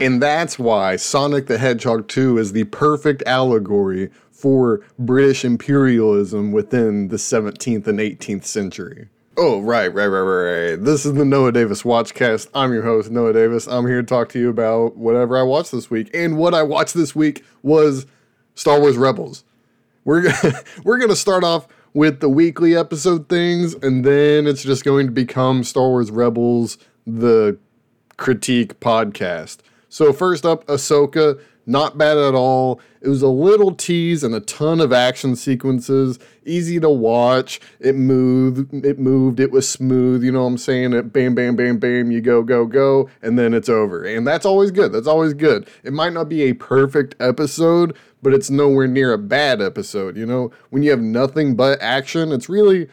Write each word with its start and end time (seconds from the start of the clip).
And 0.00 0.22
that's 0.22 0.58
why 0.58 0.94
Sonic 0.94 1.46
the 1.46 1.58
Hedgehog 1.58 2.06
2 2.06 2.38
is 2.38 2.52
the 2.52 2.64
perfect 2.64 3.22
allegory 3.26 4.10
for 4.30 4.80
British 4.96 5.44
imperialism 5.44 6.52
within 6.52 7.08
the 7.08 7.16
17th 7.16 7.86
and 7.88 7.98
18th 7.98 8.44
century. 8.44 9.08
Oh, 9.36 9.60
right, 9.60 9.92
right, 9.92 10.06
right, 10.06 10.20
right, 10.20 10.70
right. 10.70 10.84
This 10.84 11.04
is 11.04 11.14
the 11.14 11.24
Noah 11.24 11.50
Davis 11.50 11.82
Watchcast. 11.82 12.48
I'm 12.54 12.72
your 12.72 12.82
host, 12.82 13.10
Noah 13.10 13.32
Davis. 13.32 13.66
I'm 13.66 13.86
here 13.86 14.00
to 14.00 14.06
talk 14.06 14.28
to 14.30 14.38
you 14.38 14.48
about 14.48 14.96
whatever 14.96 15.36
I 15.36 15.42
watched 15.42 15.72
this 15.72 15.90
week. 15.90 16.10
And 16.14 16.38
what 16.38 16.54
I 16.54 16.62
watched 16.62 16.94
this 16.94 17.16
week 17.16 17.44
was 17.62 18.06
Star 18.54 18.80
Wars 18.80 18.96
Rebels. 18.96 19.44
We're 20.04 20.32
we're 20.84 20.98
going 20.98 21.10
to 21.10 21.16
start 21.16 21.42
off 21.42 21.66
with 21.92 22.20
the 22.20 22.28
weekly 22.28 22.76
episode 22.76 23.28
things, 23.28 23.74
and 23.74 24.04
then 24.04 24.46
it's 24.46 24.62
just 24.62 24.84
going 24.84 25.06
to 25.06 25.12
become 25.12 25.64
Star 25.64 25.88
Wars 25.88 26.10
Rebels, 26.12 26.78
the 27.06 27.58
critique 28.16 28.78
podcast. 28.80 29.58
So 29.88 30.12
first 30.12 30.44
up, 30.44 30.66
Ahsoka, 30.66 31.40
not 31.68 31.98
bad 31.98 32.16
at 32.16 32.34
all. 32.34 32.80
It 33.02 33.08
was 33.08 33.20
a 33.20 33.28
little 33.28 33.74
tease 33.74 34.24
and 34.24 34.34
a 34.34 34.40
ton 34.40 34.80
of 34.80 34.92
action 34.92 35.36
sequences, 35.36 36.18
easy 36.44 36.80
to 36.80 36.88
watch. 36.88 37.60
It 37.78 37.94
moved, 37.94 38.72
it 38.84 38.98
moved, 38.98 39.38
it 39.38 39.52
was 39.52 39.68
smooth. 39.68 40.24
You 40.24 40.32
know 40.32 40.40
what 40.40 40.48
I'm 40.48 40.58
saying? 40.58 40.94
It 40.94 41.12
bam, 41.12 41.34
bam, 41.34 41.56
bam, 41.56 41.78
bam. 41.78 42.10
You 42.10 42.22
go, 42.22 42.42
go, 42.42 42.64
go, 42.64 43.10
and 43.22 43.38
then 43.38 43.52
it's 43.52 43.68
over. 43.68 44.02
And 44.02 44.26
that's 44.26 44.46
always 44.46 44.70
good. 44.70 44.92
That's 44.92 45.06
always 45.06 45.34
good. 45.34 45.68
It 45.84 45.92
might 45.92 46.14
not 46.14 46.28
be 46.28 46.42
a 46.42 46.54
perfect 46.54 47.14
episode, 47.20 47.96
but 48.22 48.32
it's 48.32 48.48
nowhere 48.48 48.88
near 48.88 49.12
a 49.12 49.18
bad 49.18 49.60
episode. 49.60 50.16
You 50.16 50.24
know, 50.24 50.50
when 50.70 50.82
you 50.82 50.90
have 50.90 51.02
nothing 51.02 51.54
but 51.54 51.80
action, 51.82 52.32
it's 52.32 52.48
really 52.48 52.88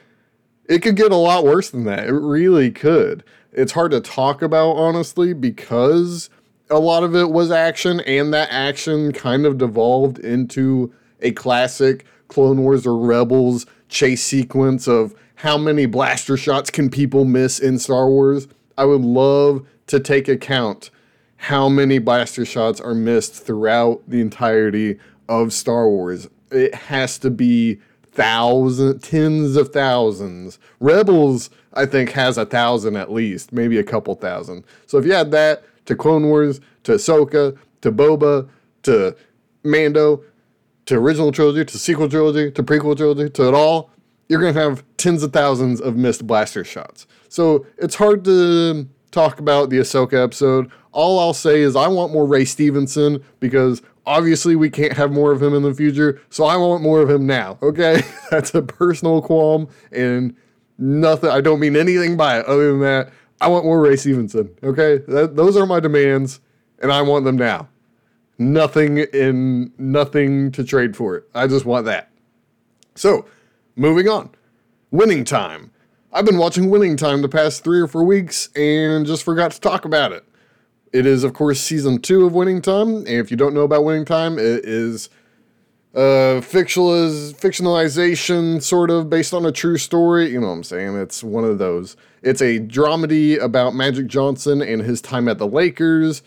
it 0.68 0.80
could 0.82 0.98
get 0.98 1.12
a 1.12 1.18
lot 1.18 1.46
worse 1.46 1.70
than 1.70 1.86
that. 1.86 2.08
It 2.08 2.14
really 2.14 2.72
could. 2.72 3.24
It's 3.54 3.72
hard 3.72 3.92
to 3.92 4.02
talk 4.02 4.42
about 4.42 4.72
honestly 4.72 5.32
because 5.34 6.30
a 6.70 6.80
lot 6.80 7.04
of 7.04 7.16
it 7.16 7.30
was 7.32 7.52
action, 7.52 8.00
and 8.02 8.34
that 8.34 8.50
action 8.52 9.12
kind 9.12 9.46
of 9.46 9.58
devolved 9.58 10.20
into 10.20 10.94
a 11.22 11.32
classic 11.32 12.06
Clone 12.28 12.62
Wars 12.62 12.86
or 12.88 12.98
Rebels 12.98 13.66
chase 13.88 14.24
sequence 14.24 14.88
of 14.88 15.14
how 15.36 15.58
many 15.58 15.86
blaster 15.86 16.38
shots 16.38 16.70
can 16.70 16.90
people 16.90 17.26
miss 17.26 17.60
in 17.60 17.78
Star 17.78 18.08
Wars. 18.10 18.48
I 18.78 18.86
would 18.86 19.02
love 19.02 19.66
to 19.88 20.00
take 20.00 20.28
account 20.28 20.90
how 21.38 21.70
many 21.70 22.00
blaster 22.00 22.46
shots 22.46 22.82
are 22.82 22.96
missed 22.96 23.34
throughout 23.36 24.02
the 24.08 24.22
entirety 24.22 24.98
of 25.30 25.54
Star 25.54 25.88
Wars. 25.88 26.28
It 26.52 26.74
has 26.74 27.20
to 27.20 27.30
be 27.30 27.80
thousands, 28.12 29.08
tens 29.08 29.56
of 29.56 29.70
thousands. 29.70 30.58
Rebels, 30.80 31.50
I 31.74 31.86
think, 31.86 32.12
has 32.12 32.38
a 32.38 32.46
thousand 32.46 32.96
at 32.96 33.12
least, 33.12 33.52
maybe 33.52 33.78
a 33.78 33.84
couple 33.84 34.16
thousand. 34.16 34.64
So 34.88 34.98
if 34.98 35.06
you 35.06 35.14
had 35.14 35.32
that 35.32 35.64
to 35.86 35.96
Clone 35.96 36.28
Wars, 36.28 36.60
to 36.84 36.94
Ahsoka, 36.94 37.58
to 37.82 37.92
Boba, 37.92 38.50
to 38.84 39.16
Mando, 39.64 40.24
to 40.86 40.96
original 40.96 41.32
trilogy, 41.32 41.66
to 41.66 41.78
sequel 41.78 42.10
trilogy, 42.10 42.52
to 42.52 42.64
prequel 42.64 42.96
trilogy, 42.96 43.30
to 43.30 43.48
it 43.48 43.54
all, 43.54 43.90
you're 44.28 44.40
going 44.40 44.54
to 44.54 44.60
have 44.60 44.84
tens 44.98 45.24
of 45.24 45.34
thousands 45.34 45.82
of 45.82 45.96
missed 45.96 46.26
blaster 46.26 46.64
shots. 46.64 47.08
So 47.30 47.66
it's 47.78 47.96
hard 47.96 48.24
to 48.26 48.88
talk 49.12 49.40
about 49.40 49.70
the 49.70 49.78
Ahsoka 49.78 50.24
episode. 50.24 50.72
All 50.92 51.20
I'll 51.20 51.34
say 51.34 51.62
is 51.62 51.76
I 51.76 51.88
want 51.88 52.14
more 52.14 52.26
Ray 52.26 52.46
Stevenson 52.46 53.24
because 53.40 53.82
obviously 54.06 54.56
we 54.56 54.70
can't 54.70 54.94
have 54.94 55.12
more 55.12 55.32
of 55.32 55.42
him 55.42 55.54
in 55.54 55.64
the 55.64 55.74
future. 55.74 56.22
So 56.30 56.46
I 56.46 56.58
want 56.58 56.84
more 56.84 57.02
of 57.02 57.10
him 57.10 57.26
now. 57.26 57.58
Okay. 57.62 58.04
That's 58.32 58.54
a 58.54 58.62
personal 58.62 59.22
qualm 59.22 59.68
and 59.92 60.36
nothing. 60.78 61.30
I 61.30 61.42
don't 61.42 61.60
mean 61.60 61.76
anything 61.76 62.18
by 62.18 62.40
it 62.40 62.46
other 62.46 62.72
than 62.72 62.82
that. 62.82 63.12
I 63.42 63.48
want 63.48 63.66
more 63.66 63.82
Ray 63.82 63.96
Stevenson. 63.96 64.56
Okay, 64.64 64.98
that, 65.08 65.36
those 65.36 65.58
are 65.58 65.66
my 65.66 65.80
demands, 65.80 66.40
and 66.82 66.92
I 66.92 67.02
want 67.02 67.26
them 67.26 67.36
now. 67.36 67.68
Nothing 68.38 68.98
in 68.98 69.72
nothing 69.78 70.52
to 70.54 70.64
trade 70.64 70.96
for 70.96 71.16
it. 71.16 71.30
I 71.34 71.48
just 71.48 71.66
want 71.66 71.86
that. 71.86 72.10
So, 72.96 73.26
moving 73.76 74.08
on. 74.08 74.30
Winning 74.92 75.24
time. 75.24 75.72
I've 76.14 76.26
been 76.26 76.38
watching 76.38 76.70
Winning 76.70 76.96
Time 76.96 77.22
the 77.22 77.30
past 77.30 77.64
three 77.64 77.80
or 77.80 77.88
four 77.88 78.06
weeks 78.06 78.48
and 78.56 79.06
just 79.06 79.24
forgot 79.24 79.52
to 79.52 79.60
talk 79.60 79.84
about 79.84 80.14
it. 80.14 80.24
It 80.94 81.06
is, 81.06 81.26
of 81.26 81.34
course, 81.34 81.60
season 81.60 82.00
two 82.00 82.26
of 82.26 82.34
Winning 82.34 82.62
Time. 82.62 82.98
And 83.00 83.10
if 83.10 83.32
you 83.32 83.36
don't 83.36 83.54
know 83.54 83.64
about 83.64 83.84
Winning 83.84 84.06
Time, 84.06 84.40
it 84.40 84.64
is 84.64 85.10
uh, 85.96 86.42
fictionaliz- 86.42 87.34
fictionalization, 87.36 88.62
sort 88.62 88.90
of 88.90 89.10
based 89.10 89.34
on 89.34 89.46
a 89.46 89.52
true 89.52 89.78
story. 89.78 90.32
You 90.32 90.42
know 90.42 90.48
what 90.48 90.54
I'm 90.54 90.64
saying? 90.64 90.96
It's 90.98 91.24
one 91.24 91.46
of 91.46 91.58
those. 91.58 91.96
It's 92.22 92.42
a 92.42 92.60
dramedy 92.60 93.42
about 93.42 93.76
Magic 93.76 94.08
Johnson 94.08 94.62
and 94.62 94.82
his 94.82 95.02
time 95.02 95.28
at 95.30 95.38
the 95.38 95.48
Lakers 95.48 96.22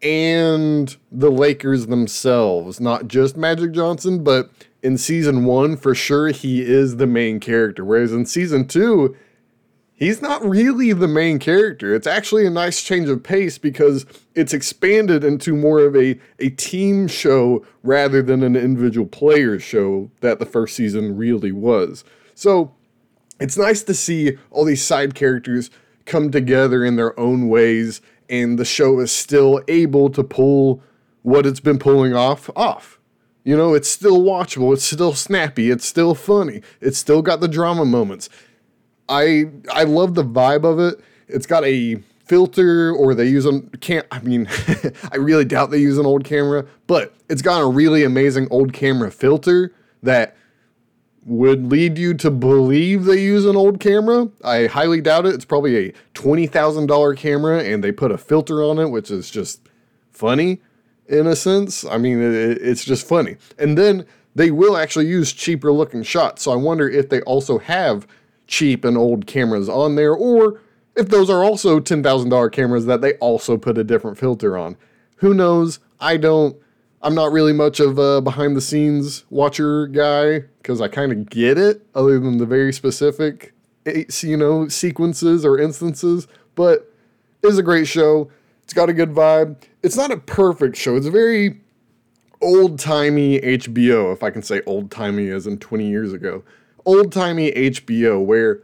and 0.00 0.96
the 1.10 1.30
Lakers 1.30 1.86
themselves. 1.86 2.80
Not 2.80 3.08
just 3.08 3.36
Magic 3.36 3.72
Johnson, 3.72 4.24
but 4.24 4.50
in 4.82 4.96
season 4.98 5.44
one, 5.44 5.76
for 5.76 5.94
sure, 5.94 6.28
he 6.28 6.62
is 6.62 6.96
the 6.96 7.06
main 7.06 7.38
character. 7.38 7.84
Whereas 7.84 8.12
in 8.12 8.24
season 8.24 8.66
two, 8.66 9.14
he's 10.02 10.20
not 10.20 10.44
really 10.44 10.92
the 10.92 11.06
main 11.06 11.38
character. 11.38 11.94
It's 11.94 12.08
actually 12.08 12.44
a 12.44 12.50
nice 12.50 12.82
change 12.82 13.08
of 13.08 13.22
pace 13.22 13.56
because 13.56 14.04
it's 14.34 14.52
expanded 14.52 15.22
into 15.22 15.54
more 15.54 15.78
of 15.78 15.94
a, 15.94 16.18
a 16.40 16.50
team 16.50 17.06
show 17.06 17.64
rather 17.84 18.20
than 18.20 18.42
an 18.42 18.56
individual 18.56 19.06
player 19.06 19.60
show 19.60 20.10
that 20.20 20.40
the 20.40 20.44
first 20.44 20.74
season 20.74 21.16
really 21.16 21.52
was. 21.52 22.02
So 22.34 22.74
it's 23.38 23.56
nice 23.56 23.84
to 23.84 23.94
see 23.94 24.38
all 24.50 24.64
these 24.64 24.84
side 24.84 25.14
characters 25.14 25.70
come 26.04 26.32
together 26.32 26.84
in 26.84 26.96
their 26.96 27.18
own 27.18 27.48
ways, 27.48 28.00
and 28.28 28.58
the 28.58 28.64
show 28.64 28.98
is 28.98 29.12
still 29.12 29.62
able 29.68 30.10
to 30.10 30.24
pull 30.24 30.82
what 31.22 31.46
it's 31.46 31.60
been 31.60 31.78
pulling 31.78 32.12
off 32.12 32.50
off. 32.56 32.98
You 33.44 33.56
know, 33.56 33.72
it's 33.74 33.88
still 33.88 34.20
watchable, 34.20 34.72
it's 34.72 34.84
still 34.84 35.14
snappy, 35.14 35.70
it's 35.70 35.86
still 35.86 36.16
funny, 36.16 36.60
it's 36.80 36.98
still 36.98 37.22
got 37.22 37.38
the 37.40 37.46
drama 37.46 37.84
moments 37.84 38.28
I 39.12 39.44
I 39.72 39.84
love 39.84 40.14
the 40.14 40.24
vibe 40.24 40.64
of 40.64 40.80
it. 40.80 41.00
It's 41.28 41.46
got 41.46 41.64
a 41.64 41.96
filter 42.24 42.92
or 42.92 43.14
they 43.14 43.26
use 43.26 43.44
them 43.44 43.68
can't 43.80 44.06
I 44.10 44.20
mean 44.20 44.48
I 45.12 45.16
really 45.16 45.44
doubt 45.44 45.70
they 45.70 45.78
use 45.78 45.98
an 45.98 46.06
old 46.06 46.24
camera, 46.24 46.66
but 46.86 47.14
it's 47.28 47.42
got 47.42 47.60
a 47.60 47.66
really 47.66 48.04
amazing 48.04 48.48
old 48.50 48.72
camera 48.72 49.10
filter 49.10 49.74
that 50.02 50.36
would 51.24 51.70
lead 51.70 51.98
you 51.98 52.14
to 52.14 52.30
believe 52.30 53.04
they 53.04 53.22
use 53.22 53.44
an 53.44 53.54
old 53.54 53.78
camera. 53.80 54.28
I 54.42 54.66
highly 54.66 55.00
doubt 55.00 55.26
it. 55.26 55.34
It's 55.34 55.44
probably 55.44 55.76
a 55.76 55.92
$20,000 56.14 57.16
camera 57.16 57.62
and 57.62 57.84
they 57.84 57.92
put 57.92 58.10
a 58.10 58.18
filter 58.18 58.62
on 58.64 58.78
it, 58.78 58.90
which 58.90 59.10
is 59.10 59.30
just 59.30 59.68
funny 60.10 60.60
in 61.06 61.26
a 61.26 61.36
sense. 61.36 61.84
I 61.84 61.98
mean, 61.98 62.20
it, 62.20 62.58
it's 62.60 62.84
just 62.84 63.06
funny. 63.06 63.36
And 63.58 63.78
then 63.78 64.04
they 64.34 64.50
will 64.50 64.76
actually 64.76 65.06
use 65.06 65.32
cheaper 65.32 65.72
looking 65.72 66.02
shots. 66.02 66.42
So 66.42 66.52
I 66.52 66.56
wonder 66.56 66.88
if 66.88 67.08
they 67.08 67.20
also 67.22 67.58
have 67.58 68.06
cheap 68.52 68.84
and 68.84 68.98
old 68.98 69.26
cameras 69.26 69.66
on 69.66 69.96
there, 69.96 70.12
or 70.12 70.60
if 70.94 71.08
those 71.08 71.30
are 71.30 71.42
also 71.42 71.80
$10,000 71.80 72.52
cameras 72.52 72.84
that 72.84 73.00
they 73.00 73.14
also 73.14 73.56
put 73.56 73.78
a 73.78 73.82
different 73.82 74.18
filter 74.18 74.58
on. 74.58 74.76
Who 75.16 75.32
knows? 75.32 75.80
I 75.98 76.18
don't, 76.18 76.54
I'm 77.00 77.14
not 77.14 77.32
really 77.32 77.54
much 77.54 77.80
of 77.80 77.98
a 77.98 78.20
behind 78.20 78.54
the 78.54 78.60
scenes 78.60 79.24
watcher 79.30 79.86
guy 79.86 80.40
because 80.58 80.82
I 80.82 80.88
kind 80.88 81.12
of 81.12 81.30
get 81.30 81.56
it, 81.56 81.84
other 81.94 82.20
than 82.20 82.36
the 82.36 82.44
very 82.44 82.74
specific, 82.74 83.54
eh, 83.86 84.04
you 84.20 84.36
know, 84.36 84.68
sequences 84.68 85.46
or 85.46 85.58
instances. 85.58 86.28
But 86.54 86.92
it's 87.42 87.56
a 87.56 87.62
great 87.62 87.88
show. 87.88 88.30
It's 88.64 88.74
got 88.74 88.90
a 88.90 88.92
good 88.92 89.12
vibe. 89.12 89.56
It's 89.82 89.96
not 89.96 90.10
a 90.10 90.18
perfect 90.18 90.76
show. 90.76 90.94
It's 90.96 91.06
a 91.06 91.10
very 91.10 91.58
old 92.42 92.78
timey 92.78 93.40
HBO, 93.40 94.12
if 94.12 94.22
I 94.22 94.28
can 94.28 94.42
say 94.42 94.60
old 94.66 94.90
timey 94.90 95.30
as 95.30 95.46
in 95.46 95.58
20 95.58 95.88
years 95.88 96.12
ago 96.12 96.44
old 96.84 97.12
timey 97.12 97.52
HBO 97.52 98.24
where 98.24 98.62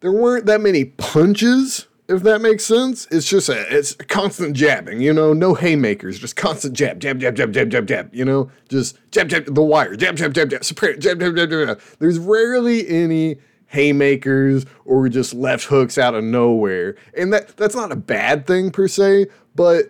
there 0.00 0.12
weren't 0.12 0.46
that 0.46 0.60
many 0.60 0.84
punches, 0.84 1.86
if 2.08 2.22
that 2.22 2.40
makes 2.40 2.64
sense. 2.64 3.06
It's 3.10 3.28
just 3.28 3.48
a 3.48 3.76
it's 3.76 3.92
a 3.92 4.04
constant 4.04 4.56
jabbing, 4.56 5.00
you 5.00 5.12
know, 5.12 5.32
no 5.32 5.54
haymakers, 5.54 6.18
just 6.18 6.36
constant 6.36 6.74
jab, 6.74 6.98
jab, 6.98 7.20
jab, 7.20 7.34
jab, 7.34 7.52
jab, 7.52 7.70
jab, 7.70 7.86
jab, 7.86 8.14
you 8.14 8.24
know, 8.24 8.50
just 8.68 8.98
jab, 9.10 9.28
jab, 9.28 9.46
the 9.46 9.62
wire, 9.62 9.96
jab, 9.96 10.16
jab, 10.16 10.34
jab, 10.34 10.50
jab, 10.50 10.64
soprano, 10.64 10.98
jab, 10.98 11.20
jab, 11.20 11.36
jab, 11.36 11.50
jab, 11.50 11.66
jab. 11.68 11.80
There's 11.98 12.18
rarely 12.18 12.88
any 12.88 13.38
haymakers 13.66 14.66
or 14.84 15.08
just 15.08 15.32
left 15.32 15.64
hooks 15.64 15.96
out 15.96 16.14
of 16.14 16.22
nowhere. 16.22 16.96
And 17.16 17.32
that 17.32 17.56
that's 17.56 17.74
not 17.74 17.92
a 17.92 17.96
bad 17.96 18.46
thing 18.46 18.70
per 18.70 18.88
se, 18.88 19.26
but 19.54 19.86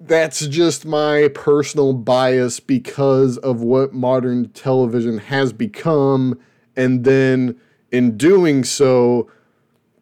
that's 0.00 0.46
just 0.46 0.84
my 0.84 1.28
personal 1.34 1.92
bias 1.92 2.60
because 2.60 3.38
of 3.38 3.60
what 3.62 3.92
modern 3.92 4.50
television 4.50 5.18
has 5.18 5.52
become 5.52 6.38
and 6.76 7.04
then 7.04 7.58
in 7.90 8.16
doing 8.16 8.64
so 8.64 9.30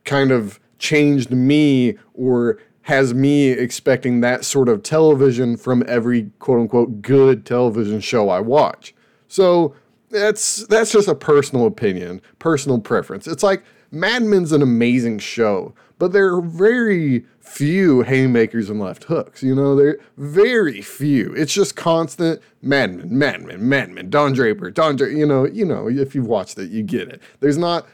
kind 0.04 0.30
of 0.30 0.58
changed 0.78 1.30
me 1.30 1.96
or 2.14 2.58
has 2.82 3.14
me 3.14 3.50
expecting 3.50 4.20
that 4.20 4.44
sort 4.44 4.68
of 4.68 4.82
television 4.82 5.56
from 5.56 5.84
every 5.86 6.30
quote 6.40 6.60
unquote 6.60 7.00
good 7.02 7.46
television 7.46 8.00
show 8.00 8.28
I 8.28 8.40
watch. 8.40 8.94
So 9.28 9.74
that's 10.10 10.66
that's 10.66 10.92
just 10.92 11.08
a 11.08 11.14
personal 11.14 11.66
opinion, 11.66 12.20
personal 12.38 12.80
preference. 12.80 13.26
It's 13.26 13.42
like 13.42 13.62
Mad 13.92 14.22
Men's 14.22 14.52
an 14.52 14.62
amazing 14.62 15.18
show, 15.18 15.74
but 15.98 16.12
there 16.12 16.34
are 16.34 16.40
very 16.40 17.26
few 17.40 18.02
haymakers 18.02 18.70
and 18.70 18.80
left 18.80 19.04
hooks. 19.04 19.42
You 19.42 19.54
know, 19.54 19.76
they're 19.76 19.98
very 20.16 20.80
few. 20.80 21.34
It's 21.34 21.52
just 21.52 21.76
constant 21.76 22.40
Mad 22.62 22.96
Men, 22.96 23.18
Mad 23.18 23.42
Men, 23.42 23.68
Mad 23.68 23.90
Men, 23.90 24.10
Don 24.10 24.32
Draper, 24.32 24.70
Don 24.70 24.96
Draper. 24.96 25.14
You 25.14 25.26
know, 25.26 25.46
you 25.46 25.66
know, 25.66 25.88
if 25.88 26.14
you've 26.14 26.26
watched 26.26 26.58
it, 26.58 26.70
you 26.70 26.82
get 26.82 27.08
it. 27.08 27.22
There's 27.40 27.58
not 27.58 27.86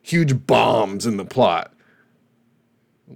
huge 0.00 0.46
bombs 0.46 1.04
in 1.04 1.18
the 1.18 1.24
plot 1.26 1.74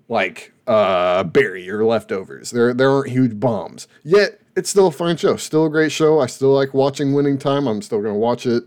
like 0.09 0.53
uh, 0.67 1.25
Barry 1.25 1.69
or 1.71 1.85
Leftovers. 1.85 2.51
There 2.51 2.75
there 2.75 2.91
aren't 2.91 3.11
huge 3.11 3.41
bombs. 3.41 3.89
Yet 4.05 4.41
it's 4.55 4.69
still 4.69 4.89
a 4.89 4.93
fine 4.93 5.17
show. 5.17 5.37
Still 5.37 5.67
a 5.67 5.71
great 5.71 5.93
show. 5.93 6.21
I 6.21 6.27
still 6.27 6.53
like 6.53 6.75
watching 6.75 7.15
Winning 7.15 7.39
Time. 7.39 7.67
I'm 7.67 7.81
still 7.83 8.03
to 8.03 8.13
watch 8.13 8.47
it 8.47 8.65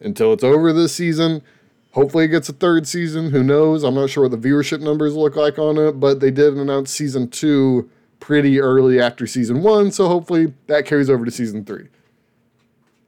until 0.00 0.32
it's 0.32 0.44
over 0.44 0.72
this 0.72 0.94
season. 0.94 1.42
Hopefully, 1.92 2.24
it 2.24 2.28
gets 2.28 2.48
a 2.48 2.52
third 2.52 2.86
season. 2.86 3.30
Who 3.30 3.42
knows? 3.42 3.82
I'm 3.82 3.94
not 3.94 4.10
sure 4.10 4.28
what 4.28 4.30
the 4.30 4.48
viewership 4.48 4.80
numbers 4.80 5.14
look 5.16 5.34
like 5.36 5.58
on 5.58 5.76
it, 5.76 5.92
but 5.98 6.20
they 6.20 6.30
did 6.30 6.54
announce 6.54 6.90
season 6.90 7.28
two 7.28 7.90
pretty 8.20 8.60
early 8.60 9.00
after 9.00 9.26
season 9.26 9.62
one, 9.62 9.90
so 9.90 10.06
hopefully 10.06 10.52
that 10.66 10.84
carries 10.86 11.10
over 11.10 11.24
to 11.24 11.30
season 11.30 11.64
three. 11.64 11.88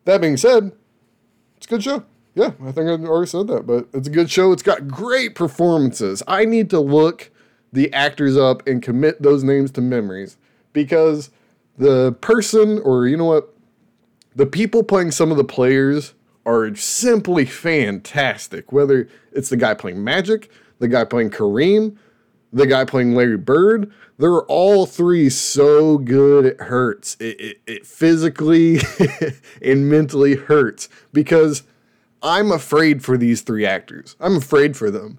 That 0.04 0.20
being 0.20 0.36
said, 0.36 0.72
it's 1.56 1.66
a 1.66 1.68
good 1.68 1.84
show. 1.84 2.04
Yeah, 2.34 2.52
I 2.64 2.72
think 2.72 2.88
I 2.88 2.92
already 2.92 3.28
said 3.28 3.46
that, 3.48 3.66
but 3.66 3.88
it's 3.92 4.08
a 4.08 4.10
good 4.10 4.30
show. 4.30 4.52
It's 4.52 4.62
got 4.62 4.88
great 4.88 5.34
performances. 5.34 6.22
I 6.26 6.46
need 6.46 6.70
to 6.70 6.80
look 6.80 7.30
the 7.72 7.92
actors 7.92 8.36
up 8.36 8.66
and 8.66 8.82
commit 8.82 9.22
those 9.22 9.44
names 9.44 9.70
to 9.72 9.80
memories 9.80 10.38
because 10.72 11.30
the 11.76 12.12
person, 12.20 12.80
or 12.80 13.06
you 13.06 13.16
know 13.16 13.26
what, 13.26 13.54
the 14.34 14.46
people 14.46 14.82
playing 14.82 15.10
some 15.10 15.30
of 15.30 15.36
the 15.36 15.44
players 15.44 16.14
are 16.44 16.74
simply 16.74 17.44
fantastic. 17.44 18.72
Whether 18.72 19.08
it's 19.32 19.48
the 19.48 19.56
guy 19.56 19.74
playing 19.74 20.02
Magic, 20.02 20.50
the 20.78 20.88
guy 20.88 21.04
playing 21.04 21.30
Kareem, 21.30 21.96
the 22.52 22.66
guy 22.66 22.84
playing 22.84 23.14
Larry 23.14 23.38
Bird, 23.38 23.92
they're 24.18 24.42
all 24.42 24.86
three 24.86 25.30
so 25.30 25.98
good 25.98 26.44
it 26.44 26.60
hurts. 26.60 27.16
It, 27.18 27.40
it, 27.40 27.60
it 27.66 27.86
physically 27.86 28.78
and 29.62 29.88
mentally 29.88 30.36
hurts 30.36 30.88
because 31.12 31.62
I'm 32.22 32.52
afraid 32.52 33.02
for 33.02 33.16
these 33.16 33.42
three 33.42 33.66
actors. 33.66 34.16
I'm 34.20 34.36
afraid 34.36 34.76
for 34.76 34.90
them. 34.90 35.18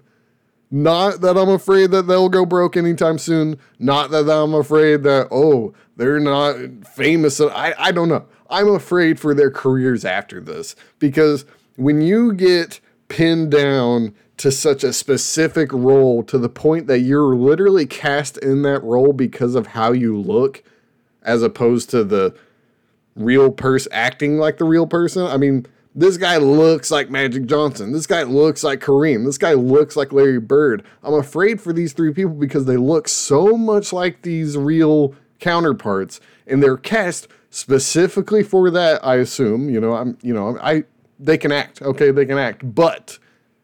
Not 0.70 1.20
that 1.20 1.36
I'm 1.36 1.50
afraid 1.50 1.90
that 1.90 2.06
they'll 2.06 2.28
go 2.28 2.46
broke 2.46 2.76
anytime 2.76 3.18
soon. 3.18 3.58
Not 3.78 4.10
that 4.10 4.28
I'm 4.30 4.54
afraid 4.54 5.02
that, 5.02 5.28
oh, 5.30 5.74
they're 5.96 6.18
not 6.18 6.86
famous. 6.86 7.40
I, 7.40 7.74
I 7.78 7.92
don't 7.92 8.08
know. 8.08 8.26
I'm 8.50 8.68
afraid 8.68 9.18
for 9.18 9.34
their 9.34 9.50
careers 9.50 10.04
after 10.04 10.40
this 10.40 10.76
because 10.98 11.44
when 11.76 12.00
you 12.00 12.32
get 12.32 12.80
pinned 13.08 13.50
down 13.50 14.14
to 14.36 14.50
such 14.50 14.82
a 14.82 14.92
specific 14.92 15.72
role 15.72 16.22
to 16.24 16.38
the 16.38 16.48
point 16.48 16.86
that 16.88 17.00
you're 17.00 17.36
literally 17.36 17.86
cast 17.86 18.36
in 18.38 18.62
that 18.62 18.82
role 18.82 19.12
because 19.12 19.54
of 19.54 19.68
how 19.68 19.92
you 19.92 20.18
look 20.18 20.62
as 21.22 21.42
opposed 21.42 21.88
to 21.90 22.04
the 22.04 22.34
real 23.14 23.50
person 23.50 23.92
acting 23.92 24.38
like 24.38 24.58
the 24.58 24.64
real 24.64 24.86
person. 24.86 25.24
I 25.26 25.36
mean, 25.36 25.66
this 25.94 26.16
guy 26.16 26.38
looks 26.38 26.90
like 26.90 27.08
Magic 27.08 27.46
Johnson. 27.46 27.92
This 27.92 28.06
guy 28.06 28.24
looks 28.24 28.64
like 28.64 28.80
Kareem. 28.80 29.24
This 29.24 29.38
guy 29.38 29.52
looks 29.52 29.94
like 29.94 30.12
Larry 30.12 30.40
Bird. 30.40 30.82
I'm 31.04 31.14
afraid 31.14 31.60
for 31.60 31.72
these 31.72 31.92
three 31.92 32.12
people 32.12 32.34
because 32.34 32.64
they 32.64 32.76
look 32.76 33.06
so 33.06 33.56
much 33.56 33.92
like 33.92 34.22
these 34.22 34.56
real 34.56 35.14
counterparts 35.38 36.20
and 36.46 36.62
they're 36.62 36.76
cast 36.76 37.28
specifically 37.54 38.42
for 38.42 38.68
that, 38.68 39.04
I 39.06 39.16
assume. 39.16 39.70
You 39.70 39.80
know, 39.80 39.94
I'm 39.94 40.18
you 40.22 40.34
know, 40.34 40.58
I 40.60 40.84
they 41.20 41.38
can 41.38 41.52
act. 41.52 41.80
Okay, 41.80 42.10
they 42.10 42.26
can 42.26 42.36
act, 42.36 42.74
but 42.74 43.18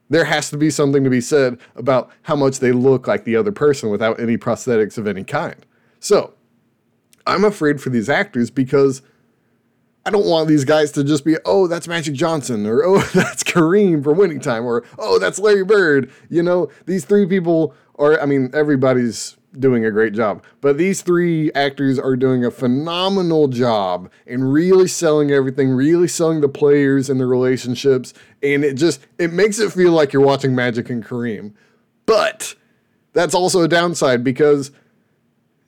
there 0.08 0.24
has 0.24 0.48
to 0.50 0.56
be 0.56 0.70
something 0.70 1.02
to 1.04 1.10
be 1.10 1.20
said 1.20 1.58
about 1.76 2.10
how 2.22 2.36
much 2.36 2.60
they 2.60 2.72
look 2.72 3.06
like 3.06 3.24
the 3.24 3.36
other 3.36 3.52
person 3.52 3.90
without 3.90 4.18
any 4.20 4.36
prosthetics 4.36 4.96
of 4.96 5.06
any 5.06 5.24
kind. 5.24 5.66
So, 5.98 6.34
I'm 7.26 7.44
afraid 7.44 7.80
for 7.80 7.90
these 7.90 8.08
actors 8.08 8.50
because 8.50 9.02
I 10.06 10.10
don't 10.10 10.26
want 10.26 10.48
these 10.48 10.64
guys 10.64 10.92
to 10.92 11.04
just 11.04 11.24
be, 11.24 11.36
oh, 11.44 11.66
that's 11.66 11.86
Magic 11.86 12.14
Johnson, 12.14 12.66
or 12.66 12.84
oh, 12.84 12.98
that's 13.14 13.42
Kareem 13.42 14.04
for 14.04 14.12
winning 14.12 14.40
time, 14.40 14.64
or 14.64 14.84
oh, 14.98 15.18
that's 15.18 15.38
Larry 15.40 15.64
Bird. 15.64 16.10
You 16.28 16.44
know, 16.44 16.70
these 16.86 17.04
three 17.04 17.26
people 17.26 17.74
are, 17.98 18.20
I 18.20 18.26
mean, 18.26 18.50
everybody's 18.54 19.36
doing 19.58 19.84
a 19.84 19.90
great 19.90 20.12
job, 20.12 20.44
but 20.60 20.78
these 20.78 21.02
three 21.02 21.50
actors 21.52 21.98
are 21.98 22.16
doing 22.16 22.44
a 22.44 22.50
phenomenal 22.50 23.48
job 23.48 24.10
in 24.26 24.44
really 24.44 24.86
selling 24.86 25.30
everything, 25.30 25.70
really 25.70 26.08
selling 26.08 26.40
the 26.40 26.48
players 26.48 27.10
and 27.10 27.20
the 27.20 27.26
relationships, 27.26 28.14
and 28.42 28.64
it 28.64 28.74
just 28.74 29.06
it 29.18 29.32
makes 29.32 29.58
it 29.58 29.72
feel 29.72 29.92
like 29.92 30.12
you're 30.12 30.22
watching 30.22 30.54
Magic 30.54 30.88
and 30.90 31.04
Kareem. 31.04 31.52
But 32.06 32.54
that's 33.12 33.34
also 33.34 33.62
a 33.62 33.68
downside 33.68 34.22
because 34.22 34.70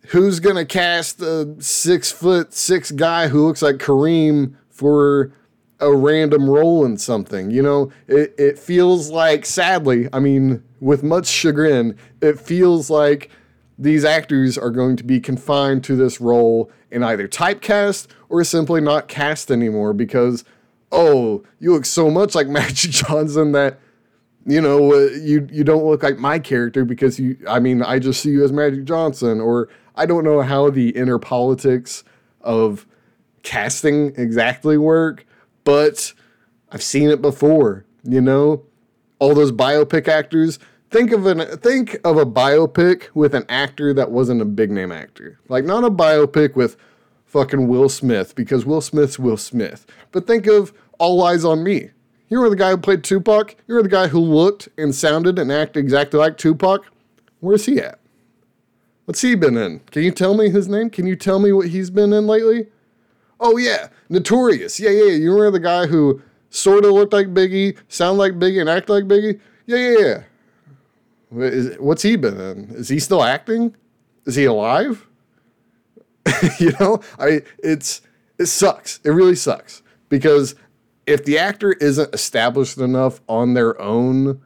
who's 0.08 0.40
gonna 0.40 0.64
cast 0.64 1.20
a 1.20 1.55
six 1.58 2.12
foot 2.12 2.55
six 2.55 2.90
guy 2.90 3.28
who 3.28 3.46
looks 3.46 3.62
like 3.62 3.76
Kareem 3.76 4.55
for 4.70 5.32
a 5.81 5.94
random 5.94 6.49
role 6.49 6.85
in 6.85 6.96
something? 6.96 7.50
You 7.50 7.62
know, 7.62 7.93
it, 8.06 8.35
it 8.38 8.58
feels 8.58 9.11
like, 9.11 9.44
sadly, 9.44 10.08
I 10.12 10.21
mean, 10.21 10.62
with 10.80 11.02
much 11.02 11.26
chagrin, 11.26 11.97
it 12.21 12.38
feels 12.38 12.88
like 12.88 13.30
these 13.79 14.05
actors 14.05 14.57
are 14.57 14.71
going 14.71 14.97
to 14.97 15.05
be 15.05 15.21
confined 15.21 15.85
to 15.85 15.97
this 15.97 16.21
role 16.21 16.71
and 16.91 17.05
either 17.05 17.26
typecast 17.26 18.07
or 18.29 18.45
simply 18.45 18.81
not 18.81 19.09
cast 19.09 19.50
anymore 19.50 19.93
because, 19.93 20.45
oh, 20.91 21.43
you 21.59 21.73
look 21.73 21.87
so 21.87 22.11
much 22.11 22.35
like 22.35 22.47
Magic 22.49 22.91
Johnson 22.91 23.52
that 23.52 23.79
you 24.47 24.61
know, 24.61 24.93
uh, 24.93 25.11
you 25.21 25.49
you 25.52 25.64
don't 25.64 25.85
look 25.85 26.02
like 26.02 26.19
my 26.19 26.38
character 26.38 26.85
because 26.85 27.19
you. 27.19 27.37
I 27.49 27.61
mean, 27.61 27.83
I 27.83 27.99
just 27.99 28.21
see 28.21 28.31
you 28.31 28.45
as 28.45 28.52
Magic 28.52 28.85
Johnson, 28.85 29.41
or 29.41 29.69
I 29.95 30.07
don't 30.07 30.25
know 30.25 30.43
how 30.43 30.71
the 30.71 30.91
inner 30.91 31.19
politics 31.19 32.02
of 32.41 32.87
casting 33.43 34.12
exactly 34.17 34.76
work, 34.76 35.26
but 35.64 36.12
I've 36.73 36.83
seen 36.83 37.09
it 37.09 37.23
before. 37.23 37.85
You 38.02 38.21
know, 38.21 38.64
all 39.21 39.35
those 39.35 39.52
biopic 39.52 40.09
actors. 40.09 40.59
Think 40.92 41.11
of 41.11 41.25
an 41.25 41.40
think 41.58 41.96
of 42.04 42.18
a 42.18 42.26
biopic 42.26 43.04
with 43.14 43.34
an 43.34 43.46
actor 43.49 43.94
that 43.94 44.11
wasn't 44.11 44.42
a 44.42 44.44
big 44.44 44.70
name 44.70 44.92
actor. 44.92 45.38
Like 45.49 45.64
not 45.64 45.84
a 45.84 45.90
biopic 45.90 46.54
with 46.54 46.76
fucking 47.25 47.66
Will 47.66 47.88
Smith 47.88 48.34
because 48.34 48.66
Will 48.66 48.82
Smith's 48.82 49.18
Will 49.18 49.38
Smith. 49.38 49.87
But 50.11 50.26
think 50.26 50.46
of 50.46 50.75
All 50.99 51.22
Eyez 51.22 51.50
on 51.50 51.64
Me. 51.64 51.88
You 52.28 52.40
were 52.40 52.50
the 52.50 52.56
guy 52.56 52.72
who 52.72 52.76
played 52.76 53.04
Tupac. 53.04 53.56
You 53.66 53.76
were 53.76 53.82
the 53.82 53.88
guy 53.88 54.08
who 54.08 54.20
looked 54.20 54.68
and 54.76 54.94
sounded 54.94 55.38
and 55.38 55.50
acted 55.50 55.80
exactly 55.80 56.20
like 56.20 56.37
Tupac. 56.37 56.84
Where's 57.40 57.64
he 57.64 57.78
at? 57.78 57.99
What's 59.06 59.22
he 59.22 59.34
been 59.34 59.56
in? 59.56 59.80
Can 59.90 60.02
you 60.02 60.11
tell 60.11 60.34
me 60.34 60.50
his 60.50 60.68
name? 60.68 60.90
Can 60.90 61.06
you 61.06 61.16
tell 61.16 61.38
me 61.38 61.52
what 61.52 61.68
he's 61.68 61.88
been 61.88 62.12
in 62.12 62.26
lately? 62.26 62.66
Oh 63.40 63.56
yeah, 63.56 63.88
Notorious. 64.11 64.78
Yeah, 64.78 64.90
yeah. 64.90 65.12
You 65.12 65.32
remember 65.32 65.52
the 65.52 65.64
guy 65.64 65.87
who 65.87 66.20
sort 66.50 66.84
of 66.84 66.92
looked 66.92 67.14
like 67.14 67.28
Biggie, 67.28 67.78
sound 67.88 68.18
like 68.18 68.32
Biggie, 68.34 68.61
and 68.61 68.68
act 68.68 68.90
like 68.90 69.04
Biggie? 69.04 69.40
Yeah, 69.64 69.78
yeah, 69.78 69.99
yeah. 69.99 70.22
Is, 71.37 71.79
what's 71.79 72.03
he 72.03 72.17
been 72.17 72.41
in? 72.41 72.71
Is 72.75 72.89
he 72.89 72.99
still 72.99 73.23
acting? 73.23 73.75
Is 74.27 74.35
he 74.35 74.45
alive? 74.45 75.07
you 76.59 76.73
know, 76.79 77.01
I 77.19 77.43
it's 77.59 78.03
it 78.39 78.47
sucks. 78.47 79.01
It 79.05 79.11
really 79.11 79.35
sucks 79.35 79.83
because 80.09 80.55
if 81.07 81.25
the 81.25 81.39
actor 81.39 81.73
isn't 81.73 82.15
established 82.15 82.79
enough 82.79 83.21
on 83.29 83.55
their 83.55 83.81
own 83.81 84.41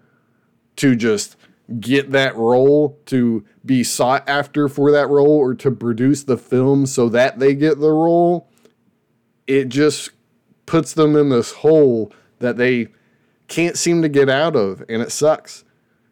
to 0.77 0.97
just 0.97 1.37
get 1.81 2.13
that 2.13 2.37
role 2.37 2.99
to 3.07 3.45
be 3.65 3.83
sought 3.83 4.27
after 4.29 4.69
for 4.69 4.93
that 4.93 5.09
role 5.09 5.37
or 5.37 5.55
to 5.55 5.71
produce 5.71 6.25
the 6.25 6.37
film 6.37 6.87
so 6.87 7.09
that 7.09 7.39
they 7.39 7.55
get 7.55 7.81
the 7.81 7.91
role, 7.91 8.49
it 9.47 9.69
just 9.69 10.11
puts 10.65 10.93
them 10.93 11.17
in 11.17 11.29
this 11.29 11.53
hole 11.53 12.13
that 12.39 12.57
they 12.57 12.89
can't 13.49 13.77
seem 13.77 14.03
to 14.03 14.09
get 14.09 14.29
out 14.29 14.57
of 14.57 14.83
and 14.89 15.03
it 15.03 15.13
sucks. 15.13 15.65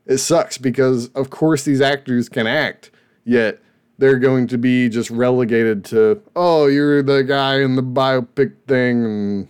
It 0.06 0.18
sucks 0.18 0.58
because 0.58 1.08
of 1.08 1.30
course 1.30 1.64
these 1.64 1.80
actors 1.80 2.28
can 2.28 2.46
act, 2.46 2.90
yet 3.25 3.61
they're 3.99 4.18
going 4.18 4.46
to 4.49 4.58
be 4.58 4.88
just 4.88 5.11
relegated 5.11 5.84
to, 5.84 6.20
oh, 6.34 6.66
you're 6.66 7.02
the 7.02 7.23
guy 7.23 7.61
in 7.61 7.76
the 7.76 7.82
biopic 7.82 8.54
thing 8.66 9.04
and 9.04 9.49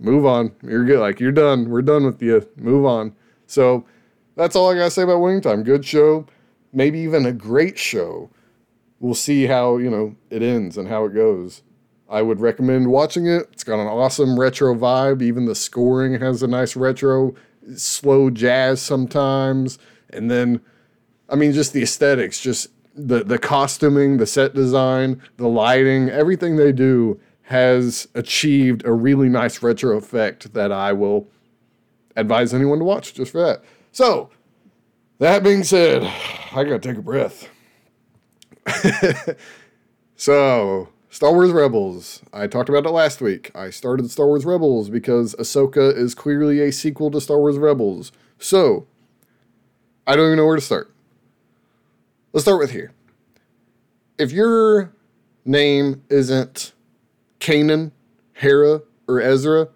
move 0.00 0.24
on. 0.24 0.52
You're 0.62 0.84
good. 0.84 1.00
Like 1.00 1.20
you're 1.20 1.32
done. 1.32 1.68
We're 1.68 1.82
done 1.82 2.04
with 2.04 2.22
you. 2.22 2.48
Move 2.56 2.86
on. 2.86 3.14
So 3.46 3.84
that's 4.36 4.56
all 4.56 4.70
I 4.70 4.74
gotta 4.74 4.90
say 4.90 5.02
about 5.02 5.20
Wing 5.20 5.40
Time. 5.40 5.62
Good 5.62 5.84
show, 5.84 6.26
maybe 6.72 6.98
even 7.00 7.26
a 7.26 7.32
great 7.32 7.78
show. 7.78 8.30
We'll 9.00 9.14
see 9.14 9.46
how 9.46 9.76
you 9.76 9.90
know 9.90 10.16
it 10.30 10.42
ends 10.42 10.76
and 10.78 10.88
how 10.88 11.04
it 11.04 11.14
goes. 11.14 11.62
I 12.08 12.22
would 12.22 12.40
recommend 12.40 12.88
watching 12.88 13.26
it. 13.26 13.48
It's 13.52 13.64
got 13.64 13.80
an 13.80 13.86
awesome 13.86 14.38
retro 14.38 14.74
vibe. 14.74 15.22
Even 15.22 15.46
the 15.46 15.54
scoring 15.54 16.20
has 16.20 16.42
a 16.42 16.46
nice 16.46 16.76
retro, 16.76 17.34
slow 17.76 18.30
jazz 18.30 18.80
sometimes, 18.80 19.78
and 20.10 20.30
then, 20.30 20.60
I 21.28 21.36
mean, 21.36 21.52
just 21.52 21.72
the 21.72 21.82
aesthetics, 21.82 22.40
just 22.40 22.68
the 22.94 23.24
the 23.24 23.38
costuming, 23.38 24.18
the 24.18 24.26
set 24.26 24.54
design, 24.54 25.20
the 25.36 25.48
lighting, 25.48 26.10
everything 26.10 26.56
they 26.56 26.72
do 26.72 27.20
has 27.42 28.08
achieved 28.14 28.84
a 28.86 28.92
really 28.92 29.28
nice 29.28 29.62
retro 29.62 29.96
effect 29.96 30.54
that 30.54 30.72
I 30.72 30.92
will 30.92 31.28
advise 32.16 32.54
anyone 32.54 32.78
to 32.78 32.84
watch 32.84 33.14
just 33.14 33.32
for 33.32 33.44
that. 33.44 33.62
So, 33.92 34.30
that 35.18 35.42
being 35.42 35.62
said, 35.62 36.02
I 36.52 36.64
gotta 36.64 36.78
take 36.78 36.96
a 36.96 37.02
breath. 37.02 37.48
so, 40.16 40.88
Star 41.14 41.32
Wars 41.32 41.52
Rebels. 41.52 42.22
I 42.32 42.48
talked 42.48 42.68
about 42.68 42.86
it 42.86 42.90
last 42.90 43.20
week. 43.20 43.52
I 43.54 43.70
started 43.70 44.10
Star 44.10 44.26
Wars 44.26 44.44
Rebels 44.44 44.90
because 44.90 45.36
Ahsoka 45.36 45.96
is 45.96 46.12
clearly 46.12 46.58
a 46.58 46.72
sequel 46.72 47.08
to 47.12 47.20
Star 47.20 47.38
Wars 47.38 47.56
Rebels. 47.56 48.10
So, 48.40 48.88
I 50.08 50.16
don't 50.16 50.26
even 50.26 50.38
know 50.38 50.46
where 50.46 50.56
to 50.56 50.60
start. 50.60 50.92
Let's 52.32 52.42
start 52.42 52.58
with 52.58 52.72
here. 52.72 52.90
If 54.18 54.32
your 54.32 54.92
name 55.44 56.02
isn't 56.08 56.72
Kanan, 57.38 57.92
Hera, 58.32 58.82
or 59.06 59.20
Ezra, 59.20 59.68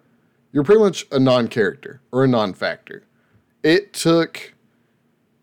you're 0.51 0.65
pretty 0.65 0.81
much 0.81 1.05
a 1.09 1.21
non 1.21 1.47
character 1.47 2.01
or 2.11 2.25
a 2.25 2.27
non 2.27 2.53
factor. 2.53 3.05
It 3.63 3.93
took 3.93 4.55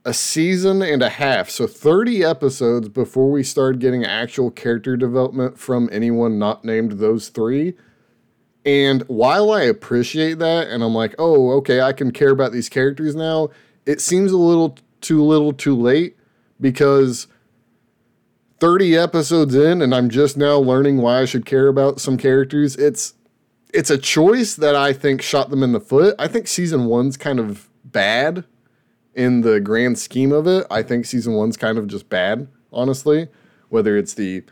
a 0.06 0.14
season 0.14 0.82
and 0.82 1.02
a 1.02 1.08
half, 1.08 1.50
so 1.50 1.66
30 1.66 2.22
episodes 2.22 2.88
before 2.88 3.28
we 3.28 3.42
started 3.42 3.80
getting 3.80 4.04
actual 4.04 4.52
character 4.52 4.96
development 4.96 5.58
from 5.58 5.88
anyone 5.90 6.38
not 6.38 6.64
named 6.64 6.92
those 6.92 7.28
three. 7.28 7.74
And 8.64 9.02
while 9.08 9.50
I 9.50 9.62
appreciate 9.62 10.38
that, 10.38 10.68
and 10.68 10.84
I'm 10.84 10.94
like, 10.94 11.16
oh, 11.18 11.50
okay, 11.58 11.80
I 11.80 11.92
can 11.92 12.12
care 12.12 12.30
about 12.30 12.52
these 12.52 12.68
characters 12.68 13.16
now, 13.16 13.48
it 13.84 14.00
seems 14.00 14.30
a 14.30 14.36
little 14.36 14.78
too 15.00 15.24
little 15.24 15.52
too 15.52 15.76
late 15.76 16.16
because 16.60 17.26
30 18.60 18.96
episodes 18.96 19.56
in 19.56 19.82
and 19.82 19.92
I'm 19.92 20.08
just 20.08 20.36
now 20.36 20.56
learning 20.56 20.98
why 20.98 21.20
I 21.20 21.24
should 21.24 21.44
care 21.44 21.66
about 21.66 22.00
some 22.00 22.16
characters. 22.16 22.76
It's 22.76 23.14
it's 23.74 23.90
a 23.90 23.98
choice 23.98 24.54
that 24.54 24.76
I 24.76 24.92
think 24.92 25.20
shot 25.20 25.50
them 25.50 25.64
in 25.64 25.72
the 25.72 25.80
foot. 25.80 26.14
I 26.16 26.28
think 26.28 26.46
season 26.46 26.82
1's 26.82 27.16
kind 27.16 27.40
of 27.40 27.68
bad 27.84 28.44
in 29.16 29.40
the 29.40 29.58
grand 29.58 29.98
scheme 29.98 30.30
of 30.30 30.46
it. 30.46 30.66
I 30.70 30.82
think 30.82 31.06
season 31.06 31.34
1's 31.34 31.56
kind 31.56 31.78
of 31.78 31.88
just 31.88 32.08
bad, 32.08 32.46
honestly. 32.72 33.28
Whether 33.70 33.96
it's 33.96 34.14
the 34.14 34.44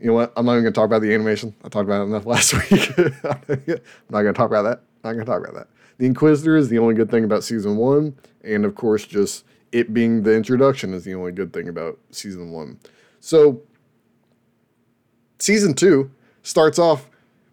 you 0.00 0.06
know 0.06 0.12
what? 0.12 0.32
I'm 0.36 0.46
not 0.46 0.52
even 0.52 0.64
gonna 0.64 0.72
talk 0.72 0.84
about 0.84 1.02
the 1.02 1.14
animation. 1.14 1.54
I 1.64 1.68
talked 1.68 1.86
about 1.86 2.02
it 2.02 2.04
enough 2.04 2.26
last 2.26 2.52
week. 2.52 2.92
I'm 2.98 3.80
not 4.10 4.22
gonna 4.22 4.32
talk 4.32 4.50
about 4.50 4.62
that. 4.62 4.82
I'm 5.02 5.10
not 5.10 5.12
gonna 5.12 5.24
talk 5.24 5.40
about 5.40 5.54
that. 5.54 5.68
The 5.98 6.06
Inquisitor 6.06 6.56
is 6.56 6.68
the 6.68 6.78
only 6.78 6.94
good 6.94 7.10
thing 7.10 7.24
about 7.24 7.42
season 7.42 7.76
one, 7.76 8.16
and 8.44 8.64
of 8.64 8.74
course, 8.74 9.06
just 9.06 9.44
it 9.72 9.92
being 9.92 10.22
the 10.22 10.34
introduction 10.34 10.94
is 10.94 11.04
the 11.04 11.14
only 11.14 11.32
good 11.32 11.52
thing 11.52 11.68
about 11.68 11.98
season 12.10 12.52
one. 12.52 12.78
So, 13.20 13.62
season 15.38 15.74
two 15.74 16.10
starts 16.42 16.78
off 16.78 17.08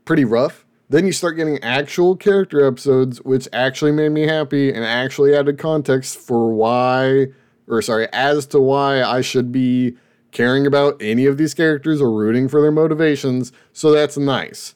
pretty 0.05 0.25
rough. 0.25 0.64
Then 0.89 1.05
you 1.05 1.11
start 1.11 1.37
getting 1.37 1.63
actual 1.63 2.15
character 2.15 2.65
episodes, 2.65 3.21
which 3.23 3.47
actually 3.51 3.91
made 3.91 4.09
me 4.09 4.23
happy 4.23 4.71
and 4.71 4.83
actually 4.83 5.35
added 5.35 5.57
context 5.57 6.17
for 6.17 6.53
why, 6.53 7.27
or 7.67 7.81
sorry, 7.81 8.07
as 8.13 8.45
to 8.47 8.59
why 8.59 9.01
I 9.01 9.21
should 9.21 9.51
be 9.51 9.97
caring 10.31 10.67
about 10.67 11.01
any 11.01 11.25
of 11.25 11.37
these 11.37 11.53
characters 11.53 12.01
or 12.01 12.11
rooting 12.11 12.47
for 12.47 12.61
their 12.61 12.71
motivations. 12.71 13.51
So 13.73 13.91
that's 13.91 14.17
nice. 14.17 14.75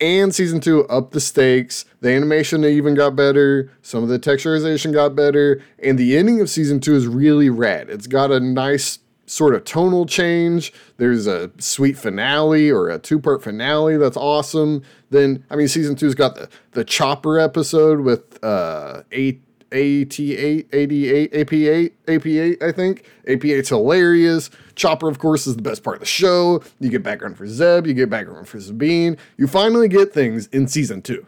And 0.00 0.34
season 0.34 0.60
two 0.60 0.86
upped 0.88 1.12
the 1.12 1.20
stakes. 1.20 1.84
The 2.00 2.12
animation 2.12 2.64
even 2.64 2.94
got 2.94 3.16
better. 3.16 3.70
Some 3.82 4.02
of 4.02 4.08
the 4.08 4.18
texturization 4.18 4.92
got 4.92 5.14
better. 5.16 5.62
And 5.82 5.98
the 5.98 6.16
ending 6.16 6.40
of 6.40 6.50
season 6.50 6.80
two 6.80 6.94
is 6.94 7.06
really 7.06 7.50
rad. 7.50 7.90
It's 7.90 8.06
got 8.06 8.30
a 8.30 8.38
nice 8.38 8.98
sort 9.26 9.54
of 9.54 9.64
tonal 9.64 10.06
change. 10.06 10.72
There's 10.96 11.26
a 11.26 11.50
sweet 11.58 11.98
finale 11.98 12.70
or 12.70 12.88
a 12.88 12.98
two 12.98 13.18
part 13.20 13.42
finale 13.42 13.96
that's 13.96 14.16
awesome. 14.16 14.82
Then, 15.10 15.44
I 15.50 15.56
mean, 15.56 15.68
season 15.68 15.96
two's 15.96 16.14
got 16.14 16.36
the, 16.36 16.48
the 16.72 16.84
Chopper 16.84 17.38
episode 17.38 18.00
with 18.00 18.42
uh, 18.44 19.02
eight. 19.12 19.42
AT8, 19.72 20.68
AD8, 20.68 21.32
AP8, 21.32 21.92
AP8, 22.06 22.62
I 22.62 22.70
think. 22.70 23.04
AP8's 23.26 23.68
hilarious. 23.68 24.48
Chopper, 24.76 25.08
of 25.08 25.18
course, 25.18 25.48
is 25.48 25.56
the 25.56 25.62
best 25.62 25.82
part 25.82 25.96
of 25.96 26.00
the 26.00 26.06
show. 26.06 26.62
You 26.78 26.88
get 26.88 27.02
background 27.02 27.36
for 27.36 27.48
Zeb, 27.48 27.84
you 27.84 27.92
get 27.92 28.08
background 28.08 28.46
for 28.46 28.60
Sabine. 28.60 29.16
You 29.36 29.48
finally 29.48 29.88
get 29.88 30.12
things 30.14 30.46
in 30.46 30.68
season 30.68 31.02
two, 31.02 31.26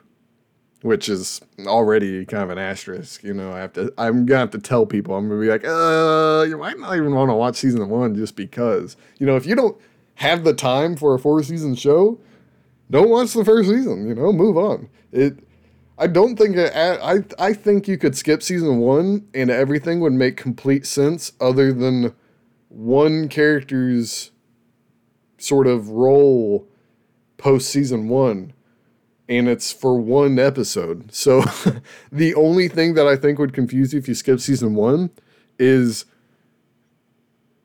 which 0.82 1.08
is 1.08 1.40
already 1.66 2.24
kind 2.24 2.44
of 2.44 2.50
an 2.50 2.58
asterisk. 2.58 3.22
You 3.24 3.34
know, 3.34 3.52
I 3.52 3.58
have 3.58 3.72
to, 3.74 3.92
I'm 3.98 4.26
gonna 4.26 4.40
have 4.40 4.50
to 4.50 4.58
tell 4.58 4.86
people, 4.86 5.14
I'm 5.14 5.28
gonna 5.28 5.40
be 5.40 5.48
like, 5.48 5.64
uh, 5.64 6.44
you 6.48 6.56
might 6.56 6.78
not 6.78 6.96
even 6.96 7.14
want 7.14 7.30
to 7.30 7.34
watch 7.34 7.56
season 7.56 7.88
one 7.88 8.14
just 8.14 8.36
because. 8.36 8.96
You 9.18 9.26
know, 9.26 9.36
if 9.36 9.46
you 9.46 9.54
don't 9.54 9.76
have 10.16 10.44
the 10.44 10.54
time 10.54 10.96
for 10.96 11.14
a 11.14 11.18
four 11.18 11.42
season 11.42 11.74
show, 11.74 12.20
don't 12.90 13.10
watch 13.10 13.32
the 13.32 13.44
first 13.44 13.68
season, 13.68 14.08
you 14.08 14.14
know, 14.14 14.32
move 14.32 14.56
on. 14.56 14.88
It 15.12 15.38
I 15.98 16.06
don't 16.06 16.36
think 16.36 16.56
it, 16.56 16.72
I 16.74 17.24
I 17.38 17.52
think 17.52 17.88
you 17.88 17.98
could 17.98 18.16
skip 18.16 18.42
season 18.42 18.78
one 18.78 19.26
and 19.34 19.50
everything 19.50 20.00
would 20.00 20.12
make 20.12 20.36
complete 20.36 20.86
sense 20.86 21.32
other 21.40 21.72
than 21.72 22.14
one 22.68 23.28
character's 23.28 24.30
sort 25.38 25.66
of 25.66 25.88
role 25.88 26.68
post 27.36 27.70
season 27.70 28.08
one, 28.08 28.52
and 29.28 29.48
it's 29.48 29.72
for 29.72 29.98
one 29.98 30.38
episode. 30.38 31.12
So 31.12 31.42
the 32.12 32.34
only 32.34 32.68
thing 32.68 32.94
that 32.94 33.06
I 33.06 33.16
think 33.16 33.38
would 33.38 33.52
confuse 33.52 33.92
you 33.92 33.98
if 33.98 34.08
you 34.08 34.14
skip 34.14 34.40
season 34.40 34.74
one 34.74 35.10
is 35.58 36.06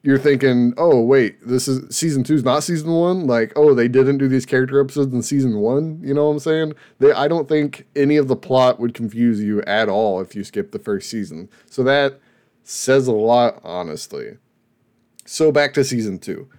you're 0.03 0.20
thinking, 0.20 0.74
oh 0.77 1.01
wait, 1.01 1.38
this 1.48 1.67
is 1.67 1.96
season 1.96 2.24
two's 2.24 2.43
not 2.43 2.63
season 2.63 2.91
one. 2.91 3.25
Like, 3.25 3.53
oh, 3.55 3.74
they 3.74 3.88
didn't 3.88 4.17
do 4.17 4.27
these 4.27 4.46
character 4.46 4.82
episodes 4.82 5.13
in 5.13 5.24
season 5.24 5.58
one. 5.60 6.01
You 6.03 6.13
know 6.13 6.25
what 6.25 6.34
I'm 6.34 6.39
saying? 6.39 6.74
They, 7.00 7.13
I 7.13 7.29
don't 7.29 7.48
think 7.48 7.88
any 7.96 8.17
of 8.17 8.27
the 8.27 8.36
plot 8.36 8.79
would 8.79 8.93
confuse 8.93 9.41
you 9.41 9.62
at 9.62 9.88
all 9.88 10.20
if 10.20 10.36
you 10.36 10.43
skip 10.43 10.72
the 10.72 10.79
first 10.79 11.10
season. 11.10 11.50
So 11.70 11.84
that 11.84 12.20
says 12.63 13.08
a 13.08 13.13
lot, 13.13 13.62
honestly. 13.63 14.38
So 15.25 15.53
back 15.53 15.74
to 15.75 15.86
season 15.86 16.20
two. 16.20 16.50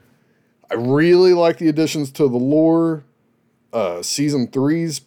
I 0.71 0.75
really 0.75 1.35
like 1.35 1.59
the 1.59 1.69
additions 1.69 2.11
to 2.13 2.27
the 2.29 2.39
lore. 2.39 3.05
Uh, 3.75 4.01
season 4.03 4.47
three's 4.47 5.01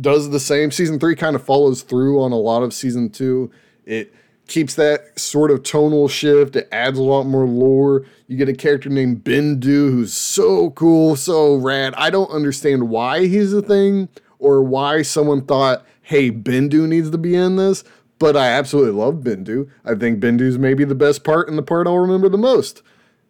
does 0.00 0.30
the 0.30 0.40
same. 0.40 0.70
Season 0.70 0.98
three 0.98 1.16
kind 1.16 1.34
of 1.34 1.44
follows 1.44 1.82
through 1.82 2.22
on 2.22 2.32
a 2.32 2.38
lot 2.38 2.62
of 2.62 2.72
season 2.72 3.10
two. 3.10 3.50
It 3.84 4.14
keeps 4.46 4.74
that 4.74 5.18
sort 5.18 5.50
of 5.50 5.62
tonal 5.62 6.08
shift. 6.08 6.56
It 6.56 6.68
adds 6.70 6.98
a 6.98 7.02
lot 7.02 7.24
more 7.24 7.46
lore. 7.46 8.06
You 8.28 8.36
get 8.36 8.48
a 8.48 8.54
character 8.54 8.88
named 8.88 9.24
Bendu 9.24 9.90
who's 9.90 10.12
so 10.12 10.70
cool, 10.70 11.16
so 11.16 11.56
rad. 11.56 11.94
I 11.96 12.10
don't 12.10 12.30
understand 12.30 12.88
why 12.88 13.26
he's 13.26 13.52
a 13.52 13.62
thing 13.62 14.08
or 14.38 14.62
why 14.62 15.02
someone 15.02 15.44
thought, 15.44 15.84
hey, 16.02 16.30
Bendu 16.30 16.86
needs 16.86 17.10
to 17.10 17.18
be 17.18 17.34
in 17.34 17.56
this, 17.56 17.84
but 18.18 18.36
I 18.36 18.48
absolutely 18.48 18.92
love 18.92 19.16
Bendu. 19.16 19.68
I 19.84 19.94
think 19.94 20.20
Bendu's 20.20 20.58
maybe 20.58 20.84
the 20.84 20.94
best 20.94 21.24
part 21.24 21.48
and 21.48 21.58
the 21.58 21.62
part 21.62 21.86
I'll 21.86 21.98
remember 21.98 22.28
the 22.28 22.38
most 22.38 22.82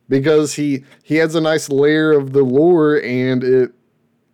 because 0.08 0.54
he 0.54 0.84
he 1.02 1.20
adds 1.20 1.34
a 1.34 1.40
nice 1.40 1.68
layer 1.68 2.12
of 2.12 2.32
the 2.32 2.42
lore 2.42 3.00
and 3.02 3.44
it 3.44 3.72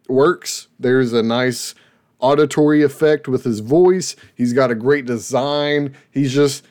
works. 0.09 0.69
There's 0.79 1.13
a 1.13 1.23
nice 1.23 1.75
auditory 2.19 2.83
effect 2.83 3.29
with 3.29 3.45
his 3.45 3.61
voice. 3.61 4.17
He's 4.35 4.53
got 4.53 4.71
a 4.71 4.75
great 4.75 5.07
design. 5.07 5.95
He's 6.11 6.35
just 6.35 6.65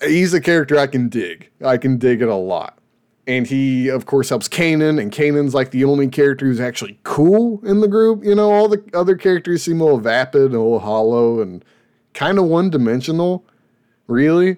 he's 0.00 0.34
a 0.34 0.40
character 0.40 0.78
I 0.78 0.86
can 0.86 1.08
dig. 1.08 1.50
I 1.64 1.76
can 1.76 1.98
dig 1.98 2.22
it 2.22 2.28
a 2.28 2.34
lot. 2.34 2.78
And 3.26 3.46
he, 3.46 3.88
of 3.88 4.06
course, 4.06 4.30
helps 4.30 4.48
Kanan, 4.48 4.98
and 4.98 5.12
Kanan's 5.12 5.54
like 5.54 5.70
the 5.70 5.84
only 5.84 6.08
character 6.08 6.46
who's 6.46 6.60
actually 6.60 6.98
cool 7.02 7.60
in 7.62 7.80
the 7.80 7.88
group. 7.88 8.24
You 8.24 8.34
know, 8.34 8.50
all 8.50 8.68
the 8.68 8.82
other 8.94 9.16
characters 9.16 9.62
seem 9.62 9.80
a 9.80 9.84
little 9.84 10.00
vapid 10.00 10.46
and 10.46 10.54
a 10.54 10.58
little 10.58 10.78
hollow 10.78 11.40
and 11.42 11.62
kind 12.14 12.38
of 12.38 12.46
one 12.46 12.70
dimensional, 12.70 13.44
really. 14.06 14.56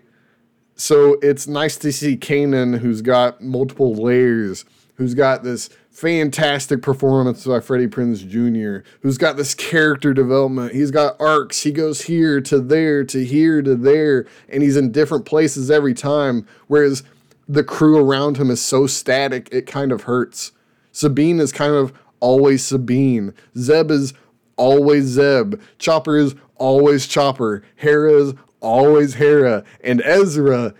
So 0.77 1.19
it's 1.21 1.49
nice 1.49 1.77
to 1.79 1.93
see 1.93 2.17
Kanan, 2.17 2.79
who's 2.79 3.03
got 3.03 3.43
multiple 3.43 3.93
layers, 3.93 4.65
who's 4.95 5.15
got 5.15 5.43
this 5.43 5.69
fantastic 5.91 6.83
performance 6.83 7.45
by 7.45 7.61
Freddie 7.61 7.89
Prinze 7.89 8.27
Jr., 8.27 8.89
who's 9.03 9.19
got 9.19 9.37
this 9.37 9.55
character 9.55 10.15
development. 10.15 10.73
He's 10.73 10.91
got 10.91 11.21
arcs. 11.21 11.63
He 11.63 11.73
goes 11.73 12.03
here 12.03 12.41
to 12.43 12.61
there 12.61 13.05
to 13.05 13.25
here 13.25 13.61
to 13.61 13.75
there, 13.75 14.27
and 14.49 14.63
he's 14.63 14.77
in 14.77 14.93
different 14.93 15.27
places 15.27 15.71
every 15.71 15.95
time. 15.95 16.47
Whereas 16.69 17.03
the 17.49 17.65
crew 17.65 17.99
around 17.99 18.37
him 18.37 18.51
is 18.51 18.61
so 18.61 18.87
static, 18.87 19.49
it 19.53 19.67
kind 19.67 19.93
of 19.93 20.03
hurts. 20.03 20.53
Sabine 20.93 21.41
is 21.41 21.53
kind 21.53 21.75
of 21.75 21.93
always 22.21 22.65
Sabine. 22.65 23.35
Zeb 23.59 23.91
is 23.91 24.15
always 24.57 25.05
Zeb. 25.05 25.61
Chopper 25.79 26.17
is 26.17 26.35
always 26.57 27.07
Chopper. 27.07 27.63
Hera 27.77 28.13
is 28.13 28.35
always 28.61 29.15
Hera. 29.15 29.65
And 29.83 30.01
Ezra, 30.03 30.75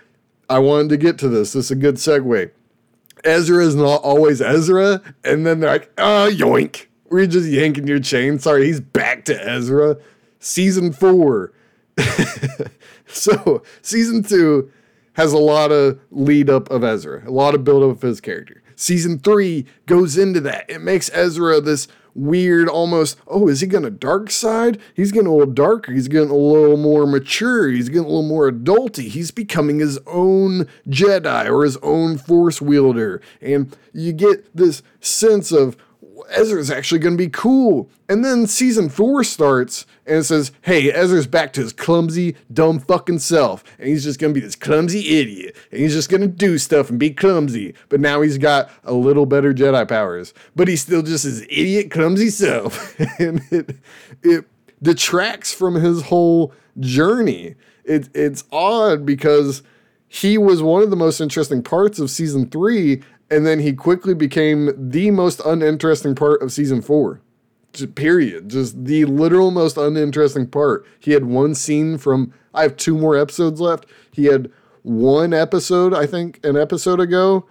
I 0.49 0.59
wanted 0.59 0.91
to 0.91 0.97
get 0.97 1.19
to 1.19 1.29
this. 1.29 1.53
This 1.53 1.67
is 1.67 1.71
a 1.73 1.77
good 1.77 1.97
segue. 1.97 2.51
Ezra 3.25 3.65
is 3.65 3.75
not 3.75 4.03
always 4.03 4.41
Ezra. 4.41 5.03
And 5.25 5.47
then 5.47 5.61
they're 5.61 5.71
like, 5.71 5.93
oh, 5.99 6.31
yoink. 6.33 6.87
We're 7.11 7.27
just 7.27 7.49
yanking 7.49 7.89
your 7.89 8.01
chain. 8.01 8.39
Sorry, 8.39 8.67
he's 8.67 8.81
back 8.81 9.25
to 9.27 9.49
Ezra. 9.49 9.97
Season 10.39 10.93
four. 10.93 11.53
so, 13.07 13.63
season 13.83 14.23
two 14.23 14.71
has 15.15 15.33
a 15.33 15.39
lot 15.39 15.73
of 15.73 15.99
lead 16.11 16.49
up 16.49 16.71
of 16.71 16.85
Ezra, 16.85 17.29
a 17.29 17.31
lot 17.31 17.55
of 17.55 17.65
build 17.65 17.83
up 17.83 17.91
of 17.91 18.03
his 18.03 18.21
character. 18.21 18.63
Season 18.77 19.19
three 19.19 19.67
goes 19.87 20.17
into 20.17 20.41
that. 20.41 20.65
It 20.71 20.81
makes 20.81 21.11
Ezra 21.13 21.61
this 21.61 21.89
weird, 22.15 22.69
almost, 22.69 23.19
oh, 23.27 23.49
is 23.49 23.61
he 23.61 23.67
going 23.67 23.85
to 23.85 23.91
dark 23.91 24.31
side? 24.31 24.79
He's 24.95 25.13
getting 25.13 25.29
a 25.29 25.33
little 25.33 25.53
darker. 25.53 25.93
He's 25.93 26.09
getting 26.09 26.31
a 26.31 26.35
little 26.35 26.77
more 26.77 27.07
mature. 27.07 27.69
He's 27.69 27.89
getting 27.89 28.05
a 28.05 28.09
little 28.09 28.23
more 28.23 28.51
adulty. 28.51 29.09
He's 29.09 29.31
becoming 29.31 29.79
his 29.79 29.99
own 30.07 30.69
Jedi 30.89 31.51
or 31.51 31.65
his 31.65 31.77
own 31.79 32.19
Force 32.19 32.61
wielder. 32.61 33.21
And 33.41 33.77
you 33.93 34.13
get 34.13 34.55
this 34.57 34.83
sense 35.01 35.53
of, 35.53 35.77
Ezra's 36.31 36.71
actually 36.71 37.01
going 37.01 37.17
to 37.17 37.23
be 37.23 37.31
cool. 37.31 37.91
And 38.09 38.25
then 38.25 38.47
season 38.47 38.89
four 38.89 39.25
starts 39.25 39.87
and 40.07 40.19
it 40.19 40.25
says, 40.25 40.53
hey, 40.63 40.91
Ezra's 40.91 41.27
back 41.27 41.53
to 41.55 41.61
his 41.61 41.73
clumsy, 41.73 42.37
dumb 42.53 42.79
fucking 42.79 43.19
self. 43.21 43.65
And 43.79 43.89
he's 43.89 44.05
just 44.05 44.21
going 44.21 44.33
to 44.35 44.41
be 44.41 44.45
this 44.45 44.57
clumsy 44.57 45.19
idiot. 45.19 45.57
And 45.71 45.81
he's 45.81 45.95
just 45.95 46.09
going 46.09 46.23
to 46.23 46.29
do 46.29 46.59
stuff 46.59 46.91
and 46.91 46.99
be 46.99 47.11
clumsy. 47.11 47.75
But 47.89 48.01
now 48.01 48.21
he's 48.23 48.39
got 48.39 48.71
a 48.85 48.93
little 48.93 49.27
better 49.27 49.53
Jedi 49.53 49.87
powers. 49.89 50.35
But 50.57 50.69
he's 50.69 50.83
still 50.83 51.03
just 51.03 51.25
his 51.25 51.43
idiot, 51.43 51.91
clumsy 51.91 52.31
self. 52.31 52.99
and 53.21 53.43
it, 53.51 53.77
it 54.23 54.45
detracts 54.83 55.53
from 55.53 55.75
his 55.75 56.03
whole 56.03 56.53
journey. 56.79 57.57
It, 57.85 58.09
it's 58.15 58.45
odd 58.53 59.05
because 59.05 59.63
he 60.09 60.39
was 60.39 60.63
one 60.63 60.83
of 60.83 60.91
the 60.91 60.97
most 60.97 61.21
interesting 61.21 61.63
parts 61.63 61.99
of 61.99 62.11
season 62.11 62.51
three 62.51 63.03
and 63.31 63.47
then 63.47 63.61
he 63.61 63.73
quickly 63.73 64.15
became 64.15 64.73
the 64.77 65.11
most 65.11 65.41
uninteresting 65.45 66.15
part 66.15 66.43
of 66.43 66.53
season 66.53 66.83
four. 66.83 67.21
Just 67.73 67.95
period. 67.95 68.49
Just 68.49 68.85
the 68.85 69.05
literal 69.05 69.51
most 69.51 69.77
uninteresting 69.77 70.49
part. 70.49 70.85
He 70.99 71.13
had 71.13 71.25
one 71.25 71.55
scene 71.55 71.99
from. 71.99 72.33
I 72.53 72.63
have 72.63 72.77
two 72.77 72.99
more 72.99 73.17
episodes 73.17 73.61
left. 73.61 73.87
He 74.11 74.25
had 74.25 74.51
one 74.83 75.33
episode, 75.33 75.95
I 75.95 76.07
think, 76.07 76.45
an 76.45 76.57
episode 76.57 76.99
ago 76.99 77.47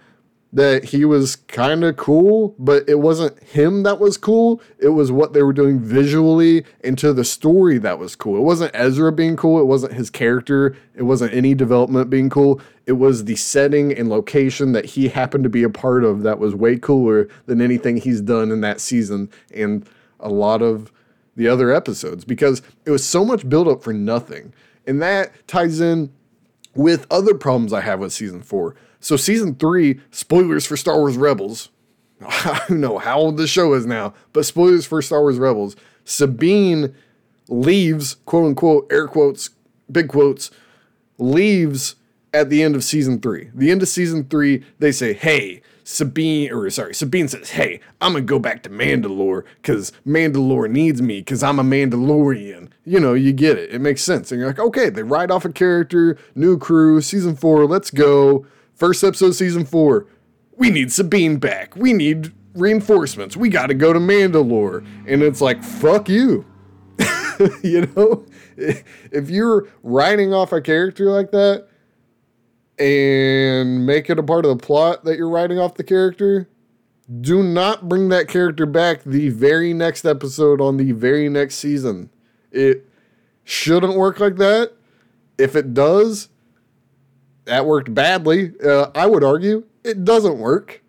that 0.52 0.86
he 0.86 1.04
was 1.04 1.36
kind 1.36 1.84
of 1.84 1.96
cool, 1.96 2.56
but 2.58 2.88
it 2.88 2.98
wasn't 2.98 3.40
him 3.42 3.84
that 3.84 4.00
was 4.00 4.16
cool. 4.16 4.60
It 4.78 4.88
was 4.88 5.12
what 5.12 5.32
they 5.32 5.42
were 5.42 5.52
doing 5.52 5.78
visually 5.78 6.64
into 6.82 7.12
the 7.12 7.24
story 7.24 7.78
that 7.78 7.98
was 7.98 8.16
cool. 8.16 8.36
It 8.36 8.42
wasn't 8.42 8.72
Ezra 8.74 9.12
being 9.12 9.36
cool. 9.36 9.60
It 9.60 9.66
wasn't 9.66 9.92
his 9.92 10.10
character. 10.10 10.76
It 10.94 11.04
wasn't 11.04 11.34
any 11.34 11.54
development 11.54 12.10
being 12.10 12.30
cool. 12.30 12.60
It 12.86 12.94
was 12.94 13.24
the 13.24 13.36
setting 13.36 13.96
and 13.96 14.08
location 14.08 14.72
that 14.72 14.86
he 14.86 15.08
happened 15.08 15.44
to 15.44 15.50
be 15.50 15.62
a 15.62 15.70
part 15.70 16.02
of 16.02 16.22
that 16.24 16.40
was 16.40 16.54
way 16.54 16.76
cooler 16.76 17.28
than 17.46 17.60
anything 17.60 17.98
he's 17.98 18.20
done 18.20 18.50
in 18.50 18.60
that 18.62 18.80
season 18.80 19.30
and 19.54 19.88
a 20.18 20.28
lot 20.28 20.62
of 20.62 20.90
the 21.36 21.46
other 21.46 21.72
episodes 21.72 22.24
because 22.24 22.60
it 22.84 22.90
was 22.90 23.06
so 23.06 23.24
much 23.24 23.48
build 23.48 23.68
up 23.68 23.84
for 23.84 23.92
nothing. 23.92 24.52
And 24.84 25.00
that 25.00 25.32
ties 25.46 25.80
in 25.80 26.10
with 26.74 27.06
other 27.10 27.34
problems 27.34 27.72
I 27.72 27.80
have 27.80 28.00
with 28.00 28.12
season 28.12 28.42
four 28.42 28.76
so 29.00 29.16
season 29.16 29.54
three, 29.54 30.00
spoilers 30.10 30.66
for 30.66 30.76
Star 30.76 30.98
Wars 30.98 31.16
Rebels. 31.16 31.70
I 32.26 32.62
don't 32.68 32.80
know 32.80 32.98
how 32.98 33.18
old 33.18 33.38
the 33.38 33.46
show 33.46 33.72
is 33.72 33.86
now, 33.86 34.14
but 34.32 34.44
spoilers 34.44 34.86
for 34.86 35.00
Star 35.00 35.22
Wars 35.22 35.38
Rebels. 35.38 35.74
Sabine 36.04 36.94
leaves, 37.48 38.16
quote 38.26 38.46
unquote, 38.46 38.86
air 38.92 39.08
quotes, 39.08 39.50
big 39.90 40.08
quotes, 40.08 40.50
leaves 41.18 41.96
at 42.32 42.50
the 42.50 42.62
end 42.62 42.76
of 42.76 42.84
season 42.84 43.20
three. 43.20 43.50
The 43.54 43.70
end 43.70 43.82
of 43.82 43.88
season 43.88 44.24
three, 44.24 44.64
they 44.78 44.92
say, 44.92 45.14
hey, 45.14 45.62
Sabine, 45.90 46.52
or 46.52 46.70
sorry, 46.70 46.94
Sabine 46.94 47.26
says, 47.26 47.50
hey, 47.50 47.80
I'm 48.00 48.12
gonna 48.12 48.24
go 48.24 48.38
back 48.38 48.62
to 48.62 48.70
Mandalore 48.70 49.44
because 49.56 49.92
Mandalore 50.06 50.70
needs 50.70 51.02
me 51.02 51.18
because 51.18 51.42
I'm 51.42 51.58
a 51.58 51.64
Mandalorian. 51.64 52.68
You 52.84 53.00
know, 53.00 53.14
you 53.14 53.32
get 53.32 53.58
it. 53.58 53.72
It 53.72 53.80
makes 53.80 54.02
sense. 54.02 54.30
And 54.30 54.40
you're 54.40 54.48
like, 54.48 54.60
okay, 54.60 54.88
they 54.88 55.02
write 55.02 55.30
off 55.30 55.44
a 55.44 55.52
character, 55.52 56.16
new 56.36 56.56
crew, 56.58 57.00
season 57.00 57.34
four, 57.34 57.66
let's 57.66 57.90
go. 57.90 58.46
First 58.74 59.02
episode, 59.02 59.32
season 59.32 59.64
four. 59.64 60.06
We 60.56 60.70
need 60.70 60.92
Sabine 60.92 61.38
back. 61.38 61.74
We 61.74 61.92
need 61.92 62.32
reinforcements. 62.54 63.36
We 63.36 63.48
got 63.48 63.66
to 63.66 63.74
go 63.74 63.92
to 63.92 63.98
Mandalore. 63.98 64.86
And 65.06 65.22
it's 65.22 65.40
like, 65.40 65.62
fuck 65.64 66.08
you. 66.08 66.44
you 67.62 67.86
know? 67.96 68.26
If 68.56 69.30
you're 69.30 69.68
writing 69.82 70.32
off 70.32 70.52
a 70.52 70.60
character 70.60 71.10
like 71.10 71.30
that 71.32 71.69
and 72.80 73.84
make 73.84 74.08
it 74.08 74.18
a 74.18 74.22
part 74.22 74.46
of 74.46 74.56
the 74.56 74.64
plot 74.64 75.04
that 75.04 75.18
you're 75.18 75.28
writing 75.28 75.58
off 75.58 75.74
the 75.74 75.84
character, 75.84 76.48
do 77.20 77.42
not 77.42 77.88
bring 77.88 78.08
that 78.08 78.26
character 78.26 78.64
back 78.64 79.02
the 79.04 79.28
very 79.28 79.74
next 79.74 80.04
episode 80.04 80.60
on 80.60 80.78
the 80.78 80.92
very 80.92 81.28
next 81.28 81.56
season. 81.56 82.08
It 82.50 82.88
shouldn't 83.44 83.96
work 83.96 84.18
like 84.18 84.36
that. 84.36 84.72
If 85.36 85.56
it 85.56 85.74
does, 85.74 86.28
that 87.44 87.66
worked 87.66 87.92
badly. 87.92 88.52
Uh, 88.64 88.90
I 88.94 89.06
would 89.06 89.24
argue 89.24 89.64
it 89.84 90.04
doesn't 90.04 90.38
work. 90.38 90.82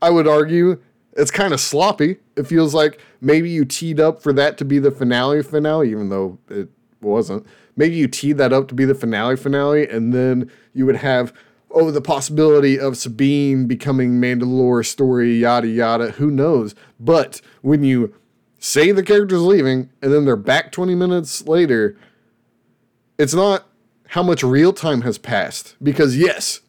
I 0.00 0.10
would 0.10 0.26
argue 0.26 0.80
it's 1.12 1.30
kind 1.30 1.52
of 1.52 1.60
sloppy. 1.60 2.16
It 2.36 2.46
feels 2.46 2.74
like 2.74 3.00
maybe 3.20 3.50
you 3.50 3.64
teed 3.64 4.00
up 4.00 4.22
for 4.22 4.32
that 4.32 4.58
to 4.58 4.64
be 4.64 4.78
the 4.78 4.90
finale 4.90 5.42
finale, 5.42 5.90
even 5.90 6.08
though 6.08 6.38
it 6.48 6.68
wasn't. 7.00 7.46
Maybe 7.76 7.96
you 7.96 8.08
teed 8.08 8.38
that 8.38 8.52
up 8.52 8.68
to 8.68 8.74
be 8.74 8.84
the 8.84 8.94
finale 8.94 9.36
finale, 9.36 9.88
and 9.88 10.12
then 10.12 10.50
you 10.74 10.86
would 10.86 10.96
have 10.96 11.32
oh 11.70 11.90
the 11.90 12.02
possibility 12.02 12.78
of 12.78 12.96
Sabine 12.96 13.66
becoming 13.66 14.20
Mandalore 14.20 14.84
story, 14.84 15.36
yada 15.36 15.68
yada. 15.68 16.12
Who 16.12 16.30
knows? 16.30 16.74
But 17.00 17.40
when 17.62 17.82
you 17.82 18.14
say 18.58 18.92
the 18.92 19.02
character's 19.02 19.42
leaving 19.42 19.90
and 20.00 20.12
then 20.12 20.24
they're 20.24 20.36
back 20.36 20.70
20 20.70 20.94
minutes 20.94 21.46
later, 21.46 21.96
it's 23.18 23.34
not 23.34 23.66
how 24.08 24.22
much 24.22 24.42
real 24.42 24.72
time 24.72 25.02
has 25.02 25.18
passed. 25.18 25.74
Because, 25.82 26.16
yes, 26.16 26.60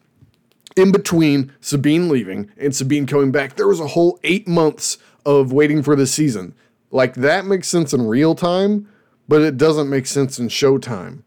in 0.75 0.91
between 0.91 1.51
Sabine 1.61 2.09
leaving 2.09 2.49
and 2.57 2.75
Sabine 2.75 3.05
coming 3.05 3.31
back, 3.31 3.55
there 3.55 3.67
was 3.67 3.79
a 3.79 3.87
whole 3.87 4.19
eight 4.23 4.47
months 4.47 4.97
of 5.25 5.51
waiting 5.51 5.83
for 5.83 5.95
the 5.95 6.07
season. 6.07 6.55
Like, 6.89 7.15
that 7.15 7.45
makes 7.45 7.67
sense 7.67 7.93
in 7.93 8.07
real 8.07 8.33
time, 8.33 8.87
but 9.27 9.41
it 9.41 9.57
doesn't 9.57 9.89
make 9.89 10.05
sense 10.05 10.39
in 10.39 10.47
showtime. 10.47 11.23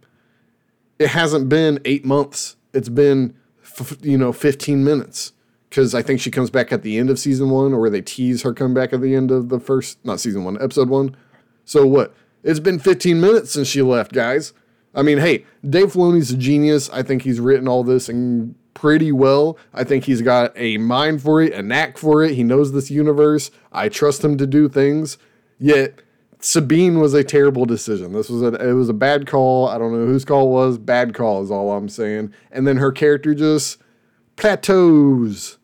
It 0.98 1.08
hasn't 1.08 1.48
been 1.48 1.80
eight 1.84 2.04
months, 2.04 2.56
it's 2.72 2.88
been, 2.88 3.34
f- 3.62 3.98
you 4.02 4.18
know, 4.18 4.32
15 4.32 4.84
minutes. 4.84 5.32
Because 5.68 5.94
I 5.94 6.00
think 6.00 6.20
she 6.20 6.30
comes 6.30 6.48
back 6.48 6.72
at 6.72 6.82
the 6.82 6.96
end 6.96 7.10
of 7.10 7.18
season 7.18 7.50
one, 7.50 7.74
or 7.74 7.90
they 7.90 8.00
tease 8.00 8.42
her 8.42 8.54
come 8.54 8.72
back 8.72 8.92
at 8.92 9.00
the 9.00 9.14
end 9.14 9.30
of 9.30 9.48
the 9.48 9.58
first, 9.58 9.98
not 10.04 10.20
season 10.20 10.44
one, 10.44 10.60
episode 10.62 10.88
one. 10.88 11.16
So 11.64 11.84
what? 11.84 12.14
It's 12.44 12.60
been 12.60 12.78
15 12.78 13.20
minutes 13.20 13.50
since 13.50 13.66
she 13.68 13.82
left, 13.82 14.12
guys. 14.12 14.52
I 14.94 15.02
mean, 15.02 15.18
hey, 15.18 15.44
Dave 15.68 15.92
Filoni's 15.92 16.30
a 16.30 16.36
genius. 16.36 16.88
I 16.90 17.02
think 17.02 17.22
he's 17.22 17.40
written 17.40 17.68
all 17.68 17.84
this 17.84 18.08
and 18.08 18.54
pretty 18.72 19.10
well. 19.10 19.58
I 19.74 19.84
think 19.84 20.04
he's 20.04 20.22
got 20.22 20.52
a 20.54 20.78
mind 20.78 21.22
for 21.22 21.42
it, 21.42 21.52
a 21.52 21.62
knack 21.62 21.98
for 21.98 22.22
it. 22.22 22.34
He 22.34 22.44
knows 22.44 22.72
this 22.72 22.90
universe. 22.90 23.50
I 23.72 23.88
trust 23.88 24.22
him 24.24 24.38
to 24.38 24.46
do 24.46 24.68
things. 24.68 25.18
Yet 25.58 26.00
Sabine 26.40 26.98
was 27.00 27.14
a 27.14 27.24
terrible 27.24 27.64
decision. 27.64 28.12
This 28.12 28.28
was 28.28 28.42
a 28.42 28.54
it 28.68 28.74
was 28.74 28.88
a 28.88 28.94
bad 28.94 29.26
call. 29.26 29.68
I 29.68 29.78
don't 29.78 29.92
know 29.92 30.06
whose 30.06 30.24
call 30.24 30.50
was. 30.50 30.78
Bad 30.78 31.14
call 31.14 31.42
is 31.42 31.50
all 31.50 31.72
I'm 31.72 31.88
saying. 31.88 32.32
And 32.50 32.66
then 32.66 32.76
her 32.76 32.92
character 32.92 33.34
just 33.34 33.78
plateaus. 34.36 35.58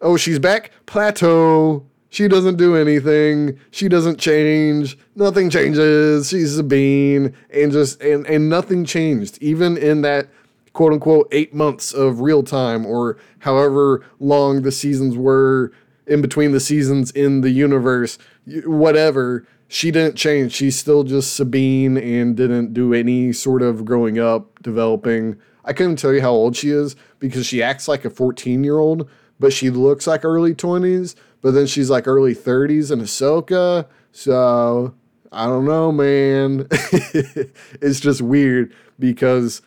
Oh, 0.00 0.16
she's 0.16 0.38
back? 0.38 0.70
Plateau. 0.86 1.86
She 2.08 2.26
doesn't 2.26 2.56
do 2.56 2.74
anything. 2.74 3.58
She 3.70 3.88
doesn't 3.88 4.18
change. 4.18 4.98
Nothing 5.14 5.48
changes. 5.48 6.28
She's 6.28 6.60
bean. 6.62 7.34
And 7.50 7.70
just 7.70 8.00
and 8.02 8.26
and 8.26 8.48
nothing 8.48 8.84
changed. 8.84 9.38
Even 9.40 9.76
in 9.76 10.02
that 10.02 10.28
quote 10.72 10.92
unquote 10.92 11.28
eight 11.30 11.54
months 11.54 11.92
of 11.92 12.20
real 12.20 12.42
time 12.42 12.86
or 12.86 13.16
however 13.40 14.04
long 14.18 14.62
the 14.62 14.72
seasons 14.72 15.16
were 15.16 15.72
in 16.10 16.20
between 16.20 16.52
the 16.52 16.60
seasons 16.60 17.10
in 17.10 17.40
the 17.40 17.50
universe, 17.50 18.18
whatever, 18.66 19.46
she 19.68 19.90
didn't 19.90 20.16
change. 20.16 20.52
She's 20.52 20.78
still 20.78 21.04
just 21.04 21.34
Sabine 21.34 21.96
and 21.96 22.36
didn't 22.36 22.74
do 22.74 22.92
any 22.92 23.32
sort 23.32 23.62
of 23.62 23.86
growing 23.86 24.18
up, 24.18 24.62
developing. 24.62 25.36
I 25.64 25.72
couldn't 25.72 25.96
tell 25.96 26.12
you 26.12 26.20
how 26.20 26.32
old 26.32 26.56
she 26.56 26.70
is 26.70 26.96
because 27.18 27.46
she 27.46 27.62
acts 27.62 27.88
like 27.88 28.04
a 28.04 28.10
14 28.10 28.64
year 28.64 28.78
old, 28.78 29.08
but 29.38 29.54
she 29.54 29.70
looks 29.70 30.06
like 30.06 30.24
early 30.24 30.54
20s 30.54 31.14
but 31.40 31.52
then 31.52 31.66
she's 31.66 31.90
like 31.90 32.06
early 32.06 32.34
30s 32.34 32.90
in 32.90 33.00
Ahsoka. 33.00 33.86
So 34.12 34.94
I 35.32 35.46
don't 35.46 35.64
know, 35.64 35.92
man. 35.92 36.66
it's 36.70 38.00
just 38.00 38.20
weird 38.20 38.74
because 38.98 39.62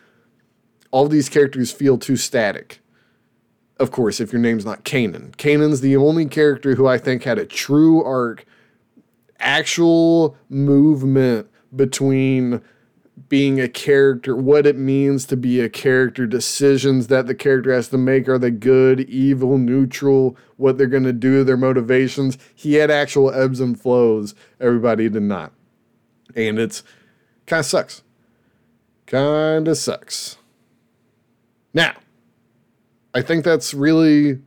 all 0.92 1.08
these 1.08 1.30
characters 1.30 1.72
feel 1.72 1.98
too 1.98 2.18
static. 2.18 2.80
Of 3.84 3.92
course, 3.92 4.22
if 4.22 4.32
your 4.32 4.40
name's 4.40 4.64
not 4.64 4.86
Kanan. 4.86 5.36
Kanan's 5.36 5.82
the 5.82 5.98
only 5.98 6.26
character 6.26 6.76
who 6.76 6.88
I 6.88 6.98
think 6.98 7.24
had 7.24 7.38
a 7.38 7.46
true 7.46 8.02
arc, 8.02 8.46
actual 9.42 10.38
movement 10.48 11.50
between 11.76 12.62
being 13.28 13.60
a 13.60 13.68
character, 13.68 14.38
what 14.38 14.66
it 14.66 14.78
means 14.78 15.26
to 15.26 15.36
be 15.36 15.60
a 15.60 15.68
character, 15.68 16.26
decisions 16.26 17.08
that 17.08 17.28
the 17.28 17.36
character 17.36 17.74
has 17.74 17.90
to 17.90 17.98
make. 17.98 18.30
Are 18.30 18.38
they 18.38 18.52
good, 18.52 19.02
evil, 19.02 19.58
neutral? 19.58 20.38
What 20.56 20.78
they're 20.78 20.88
going 20.88 21.04
to 21.04 21.12
do, 21.12 21.44
their 21.44 21.58
motivations. 21.58 22.38
He 22.56 22.76
had 22.76 22.90
actual 22.90 23.34
ebbs 23.34 23.60
and 23.60 23.78
flows. 23.78 24.34
Everybody 24.62 25.10
did 25.10 25.24
not. 25.24 25.52
And 26.38 26.58
it's 26.58 26.84
kind 27.48 27.60
of 27.60 27.66
sucks. 27.66 28.02
Kind 29.08 29.68
of 29.68 29.78
sucks. 29.78 30.38
Now, 31.74 31.96
I 33.14 33.22
think 33.22 33.44
that's 33.46 33.74
really 33.74 34.40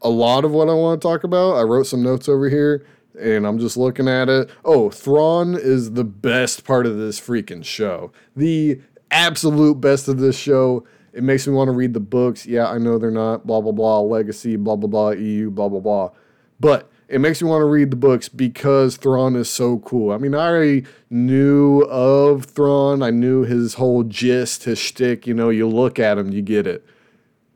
a 0.00 0.08
lot 0.08 0.44
of 0.44 0.52
what 0.52 0.68
I 0.68 0.74
want 0.74 1.00
to 1.00 1.08
talk 1.08 1.24
about. 1.24 1.54
I 1.54 1.62
wrote 1.62 1.86
some 1.86 2.02
notes 2.02 2.28
over 2.28 2.48
here 2.48 2.86
and 3.20 3.46
I'm 3.46 3.58
just 3.58 3.76
looking 3.76 4.08
at 4.08 4.28
it. 4.28 4.50
Oh, 4.64 4.90
Thrawn 4.90 5.54
is 5.54 5.92
the 5.92 6.04
best 6.04 6.64
part 6.64 6.86
of 6.86 6.96
this 6.96 7.20
freaking 7.20 7.64
show. 7.64 8.12
The 8.36 8.80
absolute 9.10 9.80
best 9.80 10.08
of 10.08 10.18
this 10.18 10.38
show. 10.38 10.86
It 11.12 11.22
makes 11.22 11.46
me 11.46 11.54
want 11.54 11.68
to 11.68 11.72
read 11.72 11.94
the 11.94 12.00
books. 12.00 12.44
Yeah, 12.44 12.68
I 12.68 12.78
know 12.78 12.98
they're 12.98 13.10
not 13.10 13.46
blah 13.46 13.60
blah 13.60 13.72
blah 13.72 14.00
legacy 14.00 14.56
blah 14.56 14.76
blah 14.76 14.88
blah 14.88 15.10
EU 15.10 15.50
blah 15.50 15.68
blah 15.68 15.80
blah. 15.80 16.10
But 16.58 16.90
it 17.08 17.20
makes 17.20 17.42
me 17.42 17.48
want 17.48 17.62
to 17.62 17.66
read 17.66 17.90
the 17.90 17.96
books 17.96 18.28
because 18.28 18.96
Thrawn 18.96 19.36
is 19.36 19.48
so 19.48 19.78
cool. 19.80 20.10
I 20.10 20.18
mean, 20.18 20.34
I 20.34 20.48
already 20.48 20.84
knew 21.10 21.82
of 21.82 22.46
Thrawn. 22.46 23.02
I 23.02 23.10
knew 23.10 23.42
his 23.42 23.74
whole 23.74 24.02
gist, 24.02 24.64
his 24.64 24.78
shtick. 24.78 25.26
You 25.26 25.34
know, 25.34 25.50
you 25.50 25.68
look 25.68 25.98
at 25.98 26.18
him, 26.18 26.32
you 26.32 26.42
get 26.42 26.66
it. 26.66 26.84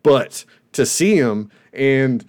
But 0.02 0.44
to 0.72 0.86
see 0.86 1.16
him 1.16 1.50
and 1.72 2.24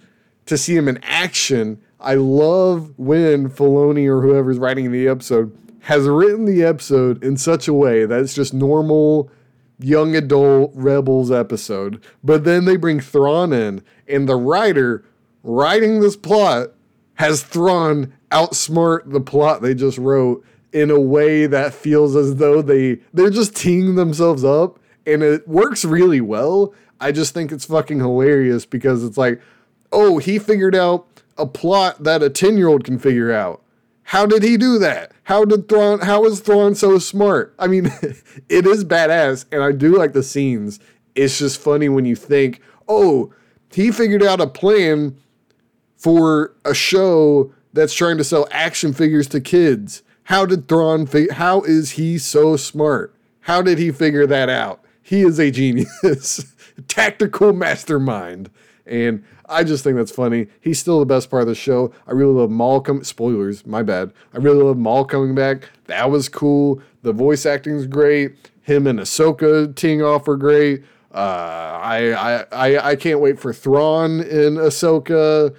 to 0.46 0.58
see 0.58 0.76
him 0.76 0.88
in 0.88 0.98
action 1.02 1.80
I 2.00 2.14
love 2.14 2.98
when 2.98 3.50
Filoni 3.50 4.08
or 4.08 4.22
whoever's 4.22 4.58
writing 4.58 4.90
the 4.90 5.06
episode 5.06 5.56
has 5.80 6.06
written 6.06 6.46
the 6.46 6.62
episode 6.62 7.22
in 7.22 7.36
such 7.36 7.68
a 7.68 7.74
way 7.74 8.06
that 8.06 8.20
it's 8.20 8.34
just 8.34 8.54
normal 8.54 9.30
young 9.78 10.16
adult 10.16 10.72
rebels 10.74 11.30
episode. 11.30 12.02
But 12.24 12.44
then 12.44 12.64
they 12.64 12.76
bring 12.76 13.00
Thrawn 13.00 13.52
in, 13.52 13.82
and 14.08 14.28
the 14.28 14.36
writer 14.36 15.04
writing 15.42 16.00
this 16.00 16.16
plot 16.16 16.70
has 17.14 17.42
Thrawn 17.42 18.12
outsmart 18.30 19.10
the 19.12 19.20
plot 19.20 19.60
they 19.60 19.74
just 19.74 19.98
wrote 19.98 20.44
in 20.72 20.90
a 20.90 21.00
way 21.00 21.46
that 21.46 21.74
feels 21.74 22.14
as 22.16 22.36
though 22.36 22.62
they 22.62 23.00
they're 23.12 23.28
just 23.28 23.56
teeing 23.56 23.96
themselves 23.96 24.44
up 24.44 24.78
and 25.04 25.22
it 25.22 25.46
works 25.48 25.84
really 25.84 26.20
well. 26.20 26.72
I 27.00 27.12
just 27.12 27.34
think 27.34 27.50
it's 27.50 27.64
fucking 27.64 27.98
hilarious 27.98 28.66
because 28.66 29.02
it's 29.02 29.16
like, 29.16 29.40
oh, 29.90 30.18
he 30.18 30.38
figured 30.38 30.74
out 30.74 31.06
a 31.38 31.46
plot 31.46 32.04
that 32.04 32.22
a 32.22 32.30
10 32.30 32.56
year 32.56 32.68
old 32.68 32.84
can 32.84 32.98
figure 32.98 33.32
out. 33.32 33.62
How 34.04 34.26
did 34.26 34.42
he 34.42 34.56
do 34.56 34.78
that? 34.78 35.12
How 35.24 35.44
did 35.44 35.68
Thrawn, 35.68 36.00
how 36.00 36.24
is 36.24 36.40
Thrawn 36.40 36.74
so 36.74 36.98
smart? 36.98 37.54
I 37.58 37.68
mean, 37.68 37.86
it 38.48 38.66
is 38.66 38.84
badass, 38.84 39.44
and 39.52 39.62
I 39.62 39.72
do 39.72 39.96
like 39.96 40.12
the 40.12 40.22
scenes. 40.22 40.80
It's 41.14 41.38
just 41.38 41.60
funny 41.60 41.88
when 41.88 42.04
you 42.04 42.16
think, 42.16 42.60
oh, 42.88 43.32
he 43.72 43.92
figured 43.92 44.22
out 44.22 44.40
a 44.40 44.46
plan 44.46 45.16
for 45.96 46.54
a 46.64 46.74
show 46.74 47.52
that's 47.72 47.94
trying 47.94 48.18
to 48.18 48.24
sell 48.24 48.48
action 48.50 48.92
figures 48.92 49.28
to 49.28 49.40
kids. 49.40 50.02
How 50.24 50.44
did 50.44 50.66
Thrawn, 50.68 51.06
fi- 51.06 51.32
how 51.32 51.60
is 51.62 51.92
he 51.92 52.18
so 52.18 52.56
smart? 52.56 53.14
How 53.42 53.62
did 53.62 53.78
he 53.78 53.92
figure 53.92 54.26
that 54.26 54.48
out? 54.48 54.84
He 55.10 55.22
is 55.22 55.40
a 55.40 55.50
genius, 55.50 56.54
tactical 56.86 57.52
mastermind. 57.52 58.48
And 58.86 59.24
I 59.48 59.64
just 59.64 59.82
think 59.82 59.96
that's 59.96 60.12
funny. 60.12 60.46
He's 60.60 60.78
still 60.78 61.00
the 61.00 61.04
best 61.04 61.28
part 61.28 61.42
of 61.42 61.48
the 61.48 61.54
show. 61.56 61.92
I 62.06 62.12
really 62.12 62.34
love 62.34 62.48
Maul 62.48 62.80
coming. 62.80 63.02
Spoilers, 63.02 63.66
my 63.66 63.82
bad. 63.82 64.12
I 64.32 64.38
really 64.38 64.62
love 64.62 64.76
Maul 64.76 65.04
coming 65.04 65.34
back. 65.34 65.68
That 65.86 66.12
was 66.12 66.28
cool. 66.28 66.80
The 67.02 67.12
voice 67.12 67.44
acting 67.44 67.74
is 67.74 67.88
great. 67.88 68.36
Him 68.62 68.86
and 68.86 69.00
Ahsoka 69.00 69.74
teeing 69.74 70.00
off 70.00 70.28
are 70.28 70.36
great. 70.36 70.84
Uh, 71.12 71.16
I, 71.82 72.12
I 72.12 72.44
I 72.52 72.90
I 72.90 72.94
can't 72.94 73.18
wait 73.18 73.40
for 73.40 73.52
Thrawn 73.52 74.20
in 74.20 74.58
Ahsoka. 74.58 75.56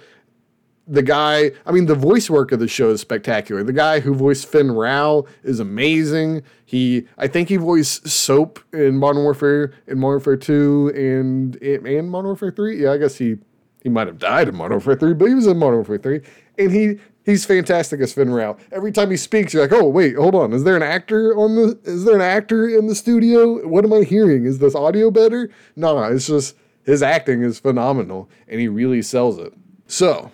The 0.88 1.02
guy, 1.02 1.50
I 1.66 1.72
mean, 1.72 1.84
the 1.86 1.94
voice 1.94 2.30
work 2.30 2.52
of 2.52 2.58
the 2.58 2.68
show 2.68 2.90
is 2.90 3.02
spectacular. 3.02 3.62
The 3.62 3.74
guy 3.74 4.00
who 4.00 4.14
voiced 4.14 4.46
Fenn 4.46 4.70
Rau 4.70 5.26
is 5.42 5.60
amazing. 5.60 6.42
He, 6.72 7.06
I 7.18 7.28
think 7.28 7.50
he 7.50 7.56
voiced 7.56 8.08
Soap 8.08 8.58
in 8.72 8.96
Modern 8.96 9.24
Warfare, 9.24 9.74
in 9.86 9.98
Modern 9.98 10.14
Warfare 10.14 10.36
Two, 10.38 10.90
and 10.94 11.54
and 11.62 12.10
Modern 12.10 12.28
Warfare 12.28 12.50
Three. 12.50 12.82
Yeah, 12.82 12.92
I 12.92 12.96
guess 12.96 13.16
he 13.16 13.36
he 13.82 13.90
might 13.90 14.06
have 14.06 14.18
died 14.18 14.48
in 14.48 14.56
Modern 14.56 14.76
Warfare 14.76 14.96
3, 14.96 15.14
but 15.14 15.26
he 15.26 15.34
was 15.34 15.46
in 15.46 15.58
Modern 15.58 15.76
Warfare 15.76 15.98
3. 15.98 16.20
And 16.58 16.72
he 16.72 16.98
he's 17.26 17.44
fantastic 17.44 18.00
as 18.00 18.14
Fenn 18.14 18.30
Rau. 18.30 18.56
Every 18.70 18.90
time 18.90 19.10
he 19.10 19.18
speaks, 19.18 19.52
you're 19.52 19.62
like, 19.62 19.72
oh 19.72 19.86
wait, 19.86 20.16
hold 20.16 20.34
on. 20.34 20.54
Is 20.54 20.64
there 20.64 20.74
an 20.74 20.82
actor 20.82 21.36
on 21.36 21.56
the 21.56 21.78
is 21.84 22.06
there 22.06 22.14
an 22.14 22.22
actor 22.22 22.66
in 22.66 22.86
the 22.86 22.94
studio? 22.94 23.68
What 23.68 23.84
am 23.84 23.92
I 23.92 24.04
hearing? 24.04 24.46
Is 24.46 24.58
this 24.58 24.74
audio 24.74 25.10
better? 25.10 25.50
No, 25.76 26.02
it's 26.04 26.28
just 26.28 26.56
his 26.84 27.02
acting 27.02 27.42
is 27.42 27.60
phenomenal 27.60 28.30
and 28.48 28.60
he 28.60 28.68
really 28.68 29.02
sells 29.02 29.38
it. 29.38 29.52
So, 29.86 30.30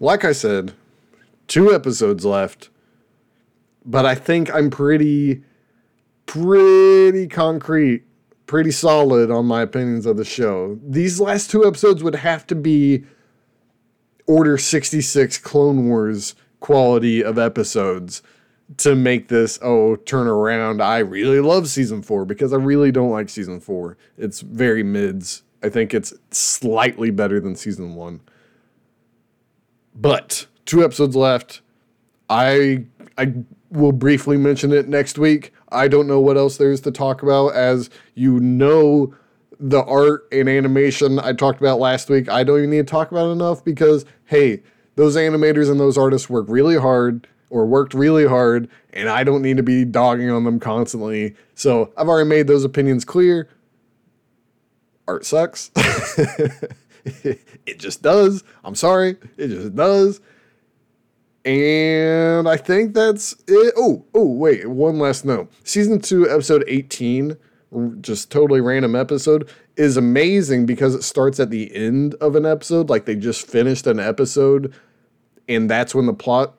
like 0.00 0.24
I 0.24 0.32
said, 0.32 0.72
two 1.48 1.74
episodes 1.74 2.24
left. 2.24 2.70
But 3.84 4.06
I 4.06 4.14
think 4.14 4.54
I'm 4.54 4.70
pretty 4.70 5.42
pretty 6.32 7.26
concrete 7.26 8.04
pretty 8.46 8.70
solid 8.70 9.30
on 9.30 9.46
my 9.46 9.62
opinions 9.62 10.06
of 10.06 10.16
the 10.16 10.24
show. 10.24 10.78
These 10.86 11.20
last 11.20 11.50
two 11.50 11.66
episodes 11.66 12.02
would 12.02 12.16
have 12.16 12.46
to 12.48 12.54
be 12.54 13.04
Order 14.26 14.58
66 14.58 15.38
Clone 15.38 15.88
Wars 15.88 16.34
quality 16.60 17.24
of 17.24 17.38
episodes 17.38 18.22
to 18.78 18.94
make 18.94 19.28
this 19.28 19.58
oh 19.62 19.96
turn 19.96 20.26
around. 20.26 20.82
I 20.82 20.98
really 20.98 21.40
love 21.40 21.68
season 21.68 22.02
4 22.02 22.24
because 22.24 22.52
I 22.52 22.56
really 22.56 22.92
don't 22.92 23.10
like 23.10 23.28
season 23.28 23.60
4. 23.60 23.96
It's 24.16 24.40
very 24.40 24.82
mids. 24.82 25.42
I 25.62 25.68
think 25.68 25.92
it's 25.92 26.12
slightly 26.30 27.10
better 27.10 27.40
than 27.40 27.56
season 27.56 27.94
1. 27.94 28.20
But 29.94 30.46
two 30.64 30.84
episodes 30.84 31.16
left. 31.16 31.60
I 32.30 32.84
I 33.18 33.34
will 33.70 33.92
briefly 33.92 34.36
mention 34.36 34.72
it 34.72 34.88
next 34.88 35.18
week. 35.18 35.52
I 35.72 35.88
don't 35.88 36.06
know 36.06 36.20
what 36.20 36.36
else 36.36 36.56
there's 36.56 36.80
to 36.82 36.90
talk 36.90 37.22
about. 37.22 37.54
As 37.54 37.90
you 38.14 38.38
know, 38.40 39.14
the 39.58 39.82
art 39.84 40.26
and 40.32 40.48
animation 40.48 41.18
I 41.18 41.32
talked 41.32 41.60
about 41.60 41.78
last 41.78 42.08
week, 42.08 42.28
I 42.28 42.44
don't 42.44 42.58
even 42.58 42.70
need 42.70 42.86
to 42.86 42.90
talk 42.90 43.10
about 43.10 43.30
enough 43.30 43.64
because, 43.64 44.04
hey, 44.26 44.62
those 44.96 45.16
animators 45.16 45.70
and 45.70 45.80
those 45.80 45.96
artists 45.96 46.28
work 46.28 46.46
really 46.48 46.76
hard 46.76 47.26
or 47.50 47.66
worked 47.66 47.92
really 47.92 48.26
hard, 48.26 48.68
and 48.92 49.08
I 49.08 49.24
don't 49.24 49.42
need 49.42 49.58
to 49.58 49.62
be 49.62 49.84
dogging 49.84 50.30
on 50.30 50.44
them 50.44 50.58
constantly. 50.58 51.36
So 51.54 51.92
I've 51.96 52.08
already 52.08 52.28
made 52.28 52.46
those 52.46 52.64
opinions 52.64 53.04
clear. 53.04 53.48
Art 55.06 55.26
sucks. 55.26 55.70
it 57.04 57.78
just 57.78 58.02
does. 58.02 58.42
I'm 58.64 58.74
sorry. 58.74 59.16
It 59.36 59.48
just 59.48 59.74
does. 59.74 60.20
And 61.44 62.48
I 62.48 62.56
think 62.56 62.94
that's 62.94 63.32
it. 63.48 63.74
Oh, 63.76 64.04
oh, 64.14 64.26
wait, 64.26 64.68
one 64.68 64.98
last 64.98 65.24
note. 65.24 65.50
Season 65.64 66.00
two, 66.00 66.30
episode 66.30 66.64
18, 66.68 67.36
just 68.00 68.30
totally 68.30 68.60
random 68.60 68.94
episode, 68.94 69.48
is 69.76 69.96
amazing 69.96 70.66
because 70.66 70.94
it 70.94 71.02
starts 71.02 71.40
at 71.40 71.50
the 71.50 71.74
end 71.74 72.14
of 72.14 72.36
an 72.36 72.46
episode. 72.46 72.88
Like 72.90 73.06
they 73.06 73.16
just 73.16 73.46
finished 73.46 73.86
an 73.86 73.98
episode, 73.98 74.72
and 75.48 75.68
that's 75.68 75.94
when 75.94 76.06
the 76.06 76.14
plot 76.14 76.54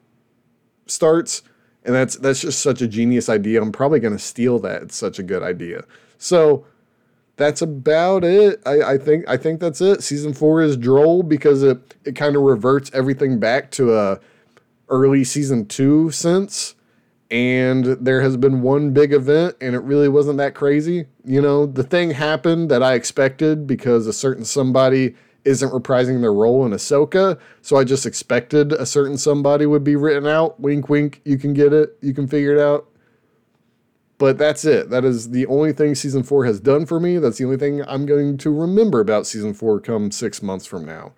starts. 0.87 1.43
And 1.85 1.93
that's 1.93 2.15
that's 2.17 2.41
just 2.41 2.61
such 2.61 2.81
a 2.81 2.87
genius 2.87 3.29
idea. 3.29 3.61
I'm 3.61 3.71
probably 3.71 3.99
gonna 3.99 4.19
steal 4.19 4.59
that. 4.59 4.83
It's 4.83 4.95
such 4.95 5.19
a 5.19 5.23
good 5.23 5.43
idea. 5.43 5.83
So 6.17 6.65
that's 7.35 7.61
about 7.61 8.23
it. 8.23 8.61
I, 8.65 8.81
I 8.93 8.97
think 8.97 9.27
I 9.27 9.37
think 9.37 9.59
that's 9.59 9.81
it. 9.81 10.01
Season 10.03 10.33
four 10.33 10.61
is 10.61 10.77
droll 10.77 11.23
because 11.23 11.61
it 11.63 11.95
it 12.05 12.15
kind 12.15 12.35
of 12.35 12.43
reverts 12.43 12.89
everything 12.93 13.39
back 13.39 13.71
to 13.71 13.97
a 13.97 14.19
early 14.89 15.23
season 15.23 15.65
two 15.65 16.11
since. 16.11 16.75
And 17.31 17.85
there 17.85 18.21
has 18.21 18.37
been 18.37 18.61
one 18.61 18.91
big 18.91 19.11
event, 19.11 19.55
and 19.59 19.73
it 19.73 19.79
really 19.79 20.07
wasn't 20.07 20.37
that 20.37 20.53
crazy. 20.53 21.07
You 21.25 21.41
know, 21.41 21.65
the 21.65 21.83
thing 21.83 22.11
happened 22.11 22.69
that 22.69 22.83
I 22.83 22.93
expected 22.93 23.65
because 23.65 24.05
a 24.05 24.13
certain 24.13 24.45
somebody 24.45 25.15
isn't 25.45 25.71
reprising 25.71 26.21
their 26.21 26.33
role 26.33 26.65
in 26.65 26.71
Ahsoka. 26.71 27.39
So 27.61 27.77
I 27.77 27.83
just 27.83 28.05
expected 28.05 28.71
a 28.73 28.85
certain 28.85 29.17
somebody 29.17 29.65
would 29.65 29.83
be 29.83 29.95
written 29.95 30.27
out. 30.27 30.59
Wink, 30.59 30.89
wink. 30.89 31.21
You 31.25 31.37
can 31.37 31.53
get 31.53 31.73
it. 31.73 31.97
You 32.01 32.13
can 32.13 32.27
figure 32.27 32.55
it 32.55 32.61
out. 32.61 32.87
But 34.17 34.37
that's 34.37 34.63
it. 34.63 34.89
That 34.89 35.03
is 35.03 35.31
the 35.31 35.45
only 35.47 35.73
thing 35.73 35.95
season 35.95 36.23
four 36.23 36.45
has 36.45 36.59
done 36.59 36.85
for 36.85 36.99
me. 36.99 37.17
That's 37.17 37.39
the 37.39 37.45
only 37.45 37.57
thing 37.57 37.83
I'm 37.87 38.05
going 38.05 38.37
to 38.37 38.51
remember 38.51 38.99
about 38.99 39.27
season 39.27 39.53
four 39.53 39.79
come 39.79 40.11
six 40.11 40.41
months 40.41 40.65
from 40.65 40.85
now. 40.85 41.13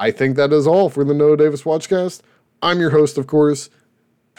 I 0.00 0.10
think 0.10 0.36
that 0.36 0.52
is 0.52 0.66
all 0.66 0.90
for 0.90 1.04
the 1.04 1.14
Noah 1.14 1.36
Davis 1.36 1.62
Watchcast. 1.62 2.22
I'm 2.62 2.80
your 2.80 2.90
host, 2.90 3.18
of 3.18 3.26
course. 3.26 3.70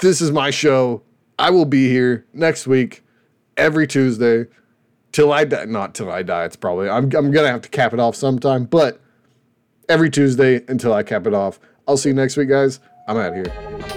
This 0.01 0.21
is 0.21 0.31
my 0.31 0.49
show. 0.51 1.03
I 1.39 1.49
will 1.49 1.65
be 1.65 1.87
here 1.89 2.25
next 2.33 2.67
week, 2.67 3.03
every 3.55 3.87
Tuesday, 3.87 4.45
till 5.11 5.31
I 5.31 5.45
die. 5.45 5.65
Not 5.65 5.95
till 5.95 6.11
I 6.11 6.23
die. 6.23 6.45
It's 6.45 6.55
probably 6.55 6.89
I'm 6.89 7.05
I'm 7.15 7.31
gonna 7.31 7.49
have 7.49 7.61
to 7.61 7.69
cap 7.69 7.93
it 7.93 7.99
off 7.99 8.15
sometime, 8.15 8.65
but 8.65 9.01
every 9.89 10.09
Tuesday 10.09 10.63
until 10.67 10.93
I 10.93 11.03
cap 11.03 11.27
it 11.27 11.33
off. 11.33 11.59
I'll 11.87 11.97
see 11.97 12.09
you 12.09 12.15
next 12.15 12.37
week, 12.37 12.49
guys. 12.49 12.79
I'm 13.07 13.17
out 13.17 13.33
here. 13.33 13.96